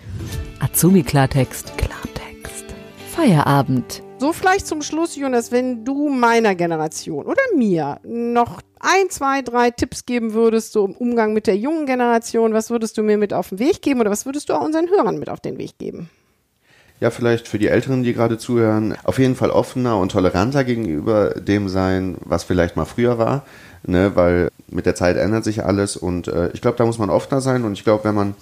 Azubi 0.61 1.03
Klartext, 1.03 1.77
Klartext. 1.77 2.67
Feierabend. 3.11 4.03
So 4.23 4.33
vielleicht 4.33 4.69
zum 4.69 4.83
Schluss, 4.83 5.17
Jonas, 5.17 5.51
wenn 5.51 5.85
du 5.85 6.09
meiner 6.09 6.55
Generation 6.55 7.27
oder 7.27 7.43
mir 7.57 7.99
noch 8.05 8.63
ein, 8.79 9.11
zwei, 9.11 9.43
drei 9.43 9.73
Tipps 9.73 10.07
geben 10.07 10.33
würdest, 10.33 10.71
so 10.71 10.85
im 10.85 10.95
Umgang 10.95 11.33
mit 11.33 11.49
der 11.49 11.57
jungen 11.57 11.87
Generation, 11.87 12.55
was 12.55 12.71
würdest 12.71 12.97
du 12.97 13.03
mir 13.03 13.19
mit 13.19 13.35
auf 13.35 13.49
den 13.49 13.59
Weg 13.59 13.83
geben 13.83 14.01
oder 14.01 14.13
was 14.13 14.25
würdest 14.25 14.49
du 14.49 14.53
auch 14.53 14.65
unseren 14.65 14.89
Hörern 14.89 15.19
mit 15.19 15.29
auf 15.29 15.41
den 15.41 15.59
Weg 15.59 15.77
geben? 15.77 16.09
Ja, 17.01 17.11
vielleicht 17.11 17.49
für 17.49 17.59
die 17.59 17.67
Älteren, 17.67 18.05
die 18.05 18.13
gerade 18.13 18.39
zuhören, 18.39 18.95
auf 19.03 19.19
jeden 19.19 19.35
Fall 19.35 19.51
offener 19.51 19.99
und 19.99 20.13
toleranter 20.13 20.63
gegenüber 20.63 21.31
dem 21.31 21.69
sein, 21.69 22.17
was 22.21 22.45
vielleicht 22.45 22.77
mal 22.77 22.85
früher 22.85 23.19
war 23.19 23.45
ne, 23.85 24.13
weil 24.15 24.51
mit 24.69 24.87
der 24.87 24.95
Zeit 24.95 25.17
ändert 25.17 25.45
sich 25.45 25.65
alles 25.65 25.97
und 25.97 26.29
äh, 26.29 26.51
ich 26.53 26.61
glaube, 26.61 26.77
da 26.79 26.87
muss 26.87 26.99
man 26.99 27.11
offener 27.11 27.41
sein 27.41 27.65
und 27.65 27.73
ich 27.75 27.85
glaube, 27.85 28.05
wenn 28.05 28.15
man 28.15 28.35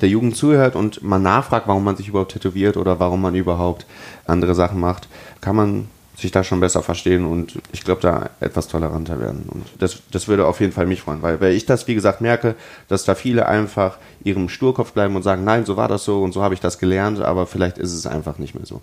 der 0.00 0.08
Jugend 0.08 0.36
zuhört 0.36 0.76
und 0.76 1.02
man 1.02 1.22
nachfragt, 1.22 1.68
warum 1.68 1.84
man 1.84 1.96
sich 1.96 2.08
überhaupt 2.08 2.32
tätowiert 2.32 2.76
oder 2.76 3.00
warum 3.00 3.22
man 3.22 3.34
überhaupt 3.34 3.86
andere 4.26 4.54
Sachen 4.54 4.80
macht, 4.80 5.08
kann 5.40 5.56
man 5.56 5.88
sich 6.16 6.32
da 6.32 6.42
schon 6.42 6.58
besser 6.58 6.82
verstehen 6.82 7.24
und 7.24 7.54
ich 7.72 7.84
glaube, 7.84 8.00
da 8.00 8.30
etwas 8.40 8.66
toleranter 8.66 9.20
werden. 9.20 9.44
Und 9.48 9.66
das, 9.78 10.02
das 10.10 10.26
würde 10.26 10.46
auf 10.46 10.60
jeden 10.60 10.72
Fall 10.72 10.86
mich 10.86 11.02
freuen, 11.02 11.22
weil, 11.22 11.40
weil 11.40 11.52
ich 11.52 11.64
das, 11.64 11.86
wie 11.86 11.94
gesagt, 11.94 12.20
merke, 12.20 12.56
dass 12.88 13.04
da 13.04 13.14
viele 13.14 13.46
einfach 13.46 13.98
ihrem 14.24 14.48
Sturkopf 14.48 14.92
bleiben 14.92 15.14
und 15.14 15.22
sagen, 15.22 15.44
nein, 15.44 15.64
so 15.64 15.76
war 15.76 15.86
das 15.86 16.04
so 16.04 16.22
und 16.22 16.32
so 16.32 16.42
habe 16.42 16.54
ich 16.54 16.60
das 16.60 16.78
gelernt, 16.78 17.20
aber 17.20 17.46
vielleicht 17.46 17.78
ist 17.78 17.92
es 17.92 18.04
einfach 18.04 18.38
nicht 18.38 18.54
mehr 18.56 18.66
so. 18.66 18.80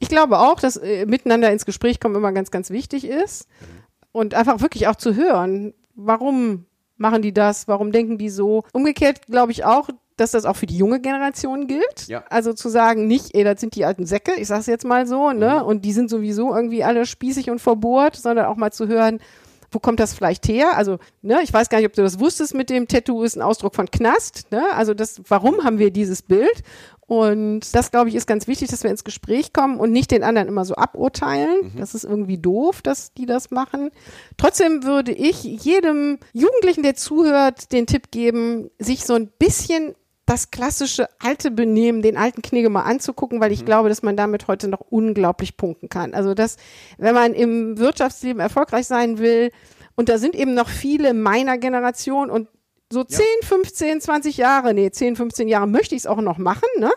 Ich 0.00 0.08
glaube 0.08 0.38
auch, 0.38 0.60
dass 0.60 0.76
äh, 0.76 1.06
miteinander 1.06 1.50
ins 1.50 1.64
Gespräch 1.64 1.98
kommen 1.98 2.14
immer 2.14 2.32
ganz, 2.32 2.50
ganz 2.50 2.68
wichtig 2.70 3.06
ist 3.06 3.46
und 4.12 4.34
einfach 4.34 4.60
wirklich 4.60 4.88
auch 4.88 4.96
zu 4.96 5.14
hören, 5.14 5.74
warum 5.94 6.66
machen 6.96 7.22
die 7.22 7.32
das, 7.32 7.66
warum 7.66 7.92
denken 7.92 8.18
die 8.18 8.28
so. 8.28 8.64
Umgekehrt 8.72 9.26
glaube 9.26 9.52
ich 9.52 9.64
auch, 9.64 9.88
dass 10.16 10.32
das 10.32 10.44
auch 10.44 10.56
für 10.56 10.66
die 10.66 10.76
junge 10.76 11.00
Generation 11.00 11.66
gilt. 11.66 12.06
Ja. 12.06 12.24
Also 12.28 12.52
zu 12.52 12.68
sagen, 12.68 13.06
nicht, 13.06 13.34
ey, 13.34 13.42
das 13.42 13.60
sind 13.60 13.74
die 13.74 13.86
alten 13.86 14.04
Säcke, 14.04 14.34
ich 14.34 14.48
sag's 14.48 14.66
jetzt 14.66 14.84
mal 14.84 15.06
so, 15.06 15.32
ne? 15.32 15.60
Mhm. 15.60 15.66
Und 15.66 15.84
die 15.84 15.92
sind 15.92 16.10
sowieso 16.10 16.54
irgendwie 16.54 16.84
alle 16.84 17.06
spießig 17.06 17.50
und 17.50 17.58
verbohrt, 17.58 18.16
sondern 18.16 18.46
auch 18.46 18.56
mal 18.56 18.70
zu 18.70 18.86
hören, 18.86 19.20
wo 19.70 19.78
kommt 19.78 20.00
das 20.00 20.14
vielleicht 20.14 20.48
her? 20.48 20.76
Also, 20.76 20.98
ne, 21.22 21.40
ich 21.42 21.52
weiß 21.52 21.68
gar 21.68 21.78
nicht, 21.78 21.86
ob 21.86 21.92
du 21.92 22.02
das 22.02 22.18
wusstest 22.18 22.54
mit 22.54 22.70
dem 22.70 22.88
Tattoo 22.88 23.22
ist 23.22 23.36
ein 23.36 23.42
Ausdruck 23.42 23.74
von 23.74 23.90
Knast, 23.90 24.50
ne? 24.50 24.64
Also 24.74 24.94
das, 24.94 25.20
warum 25.28 25.64
haben 25.64 25.78
wir 25.78 25.90
dieses 25.90 26.22
Bild? 26.22 26.62
Und 27.10 27.74
das, 27.74 27.90
glaube 27.90 28.08
ich, 28.08 28.14
ist 28.14 28.28
ganz 28.28 28.46
wichtig, 28.46 28.68
dass 28.68 28.84
wir 28.84 28.90
ins 28.92 29.02
Gespräch 29.02 29.52
kommen 29.52 29.80
und 29.80 29.90
nicht 29.90 30.12
den 30.12 30.22
anderen 30.22 30.46
immer 30.46 30.64
so 30.64 30.76
aburteilen. 30.76 31.72
Mhm. 31.74 31.78
Das 31.80 31.96
ist 31.96 32.04
irgendwie 32.04 32.38
doof, 32.38 32.82
dass 32.82 33.12
die 33.14 33.26
das 33.26 33.50
machen. 33.50 33.90
Trotzdem 34.36 34.84
würde 34.84 35.10
ich 35.10 35.42
jedem 35.42 36.18
Jugendlichen, 36.32 36.84
der 36.84 36.94
zuhört, 36.94 37.72
den 37.72 37.88
Tipp 37.88 38.12
geben, 38.12 38.70
sich 38.78 39.04
so 39.04 39.14
ein 39.14 39.26
bisschen 39.26 39.96
das 40.30 40.52
klassische 40.52 41.08
alte 41.18 41.50
Benehmen, 41.50 42.02
den 42.02 42.16
alten 42.16 42.40
Knigge 42.40 42.70
mal 42.70 42.82
anzugucken, 42.82 43.40
weil 43.40 43.50
ich 43.50 43.62
mhm. 43.62 43.66
glaube, 43.66 43.88
dass 43.88 44.02
man 44.02 44.16
damit 44.16 44.46
heute 44.46 44.68
noch 44.68 44.80
unglaublich 44.80 45.56
punkten 45.56 45.88
kann. 45.88 46.14
Also 46.14 46.34
dass, 46.34 46.56
wenn 46.98 47.14
man 47.14 47.34
im 47.34 47.78
Wirtschaftsleben 47.78 48.40
erfolgreich 48.40 48.86
sein 48.86 49.18
will, 49.18 49.50
und 49.96 50.08
da 50.08 50.18
sind 50.18 50.36
eben 50.36 50.54
noch 50.54 50.68
viele 50.68 51.14
meiner 51.14 51.58
Generation 51.58 52.30
und 52.30 52.48
so 52.92 53.02
10, 53.04 53.20
ja. 53.42 53.48
15, 53.48 54.00
20 54.00 54.36
Jahre, 54.36 54.72
nee, 54.72 54.90
10, 54.90 55.16
15 55.16 55.48
Jahre 55.48 55.66
möchte 55.66 55.94
ich 55.94 56.02
es 56.02 56.06
auch 56.06 56.20
noch 56.20 56.38
machen, 56.38 56.68
ne? 56.78 56.90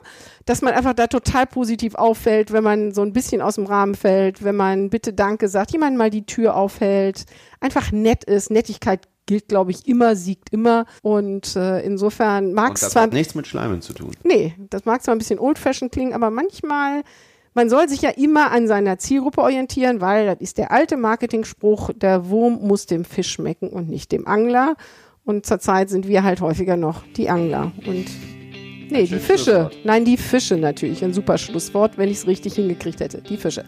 Dass 0.46 0.62
man 0.62 0.74
einfach 0.74 0.94
da 0.94 1.08
total 1.08 1.46
positiv 1.46 1.96
auffällt, 1.96 2.52
wenn 2.52 2.64
man 2.64 2.94
so 2.94 3.02
ein 3.02 3.14
bisschen 3.14 3.42
aus 3.42 3.56
dem 3.56 3.66
Rahmen 3.66 3.94
fällt, 3.94 4.44
wenn 4.44 4.56
man 4.56 4.90
bitte 4.90 5.14
Danke 5.14 5.50
sagt, 5.50 5.72
jemand 5.72 5.98
mal 5.98 6.10
die 6.10 6.26
Tür 6.26 6.56
aufhält, 6.56 7.26
einfach 7.60 7.92
nett 7.92 8.24
ist. 8.24 8.50
Nettigkeit 8.50 9.08
gilt, 9.26 9.48
glaube 9.48 9.72
ich, 9.72 9.88
immer, 9.88 10.16
siegt 10.16 10.52
immer. 10.52 10.86
Und 11.02 11.56
äh, 11.56 11.82
insofern 11.82 12.54
mag 12.54 12.76
es 12.76 12.90
zwar. 12.90 13.04
Hat 13.04 13.14
nichts 13.14 13.36
mit 13.36 13.48
Schleimen 13.48 13.82
zu 13.82 13.94
tun. 13.94 14.12
Nee, 14.24 14.56
das 14.70 14.86
mag 14.86 15.04
zwar 15.04 15.16
ein 15.16 15.20
bisschen 15.20 15.40
old-fashioned 15.40 15.92
klingen, 15.92 16.14
aber 16.14 16.30
manchmal 16.30 17.04
man 17.56 17.70
soll 17.70 17.88
sich 17.88 18.02
ja 18.02 18.10
immer 18.10 18.52
an 18.52 18.68
seiner 18.68 18.98
Zielgruppe 18.98 19.42
orientieren, 19.42 20.02
weil 20.02 20.26
das 20.26 20.38
ist 20.40 20.58
der 20.58 20.72
alte 20.72 20.98
Marketingspruch, 20.98 21.92
der 21.96 22.30
Wurm 22.30 22.60
muss 22.68 22.88
dem 22.88 23.06
Fisch 23.06 23.30
schmecken 23.30 23.70
und 23.70 23.90
nicht 23.90 24.12
dem 24.12 24.28
Angler. 24.28 24.76
Und 25.24 25.46
zurzeit 25.46 25.90
sind 25.90 26.08
wir 26.08 26.24
halt 26.24 26.42
häufiger 26.42 26.78
noch 26.78 27.04
die 27.16 27.30
Angler. 27.30 27.72
Und 27.86 28.08
Nee, 28.90 29.08
die 29.08 29.18
Fische. 29.18 29.72
Nein, 29.84 30.06
die 30.06 30.18
Fische 30.18 30.56
natürlich. 30.56 31.04
Ein 31.04 31.14
super 31.14 31.38
Schlusswort, 31.40 31.98
wenn 31.98 32.10
ich 32.10 32.18
es 32.18 32.28
richtig 32.28 32.56
hingekriegt 32.56 33.00
hätte. 33.00 33.22
Die 33.22 33.38
Fische. 33.38 33.66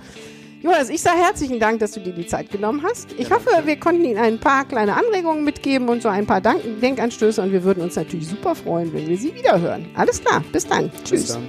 Jonas, 0.65 0.89
ich 0.89 0.99
sage 0.99 1.19
herzlichen 1.19 1.59
Dank, 1.59 1.79
dass 1.79 1.91
du 1.91 1.99
dir 1.99 2.11
die 2.11 2.25
Zeit 2.25 2.49
genommen 2.49 2.81
hast. 2.81 3.13
Ich 3.19 3.29
hoffe, 3.29 3.51
wir 3.65 3.79
konnten 3.79 4.03
Ihnen 4.03 4.17
ein 4.17 4.39
paar 4.39 4.65
kleine 4.65 4.97
Anregungen 4.97 5.43
mitgeben 5.43 5.87
und 5.89 6.01
so 6.01 6.09
ein 6.09 6.25
paar 6.25 6.41
Dank 6.41 6.59
Denkanstöße 6.81 7.39
und 7.39 7.51
wir 7.51 7.63
würden 7.63 7.83
uns 7.83 7.95
natürlich 7.95 8.27
super 8.27 8.55
freuen, 8.55 8.91
wenn 8.91 9.07
wir 9.07 9.15
Sie 9.15 9.35
wiederhören. 9.35 9.85
Alles 9.93 10.21
klar, 10.21 10.43
bis 10.51 10.65
dann. 10.65 10.89
Tschüss. 11.03 11.21
Bis 11.21 11.33
dann. 11.33 11.47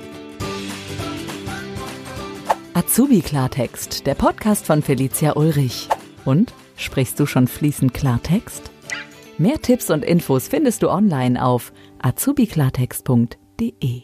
Azubi 2.75 3.23
Klartext, 3.23 4.07
der 4.07 4.17
Podcast 4.17 4.67
von 4.67 4.83
Felicia 4.83 5.35
Ulrich. 5.35 5.89
Und 6.27 6.53
sprichst 6.77 7.19
du 7.19 7.25
schon 7.25 7.49
fließend 7.49 7.95
Klartext? 7.95 8.71
Mehr 9.39 9.63
Tipps 9.63 9.89
und 9.89 10.05
Infos 10.05 10.49
findest 10.49 10.83
du 10.83 10.91
online 10.91 11.43
auf 11.43 11.73
azubiklartext.de. 12.03 14.03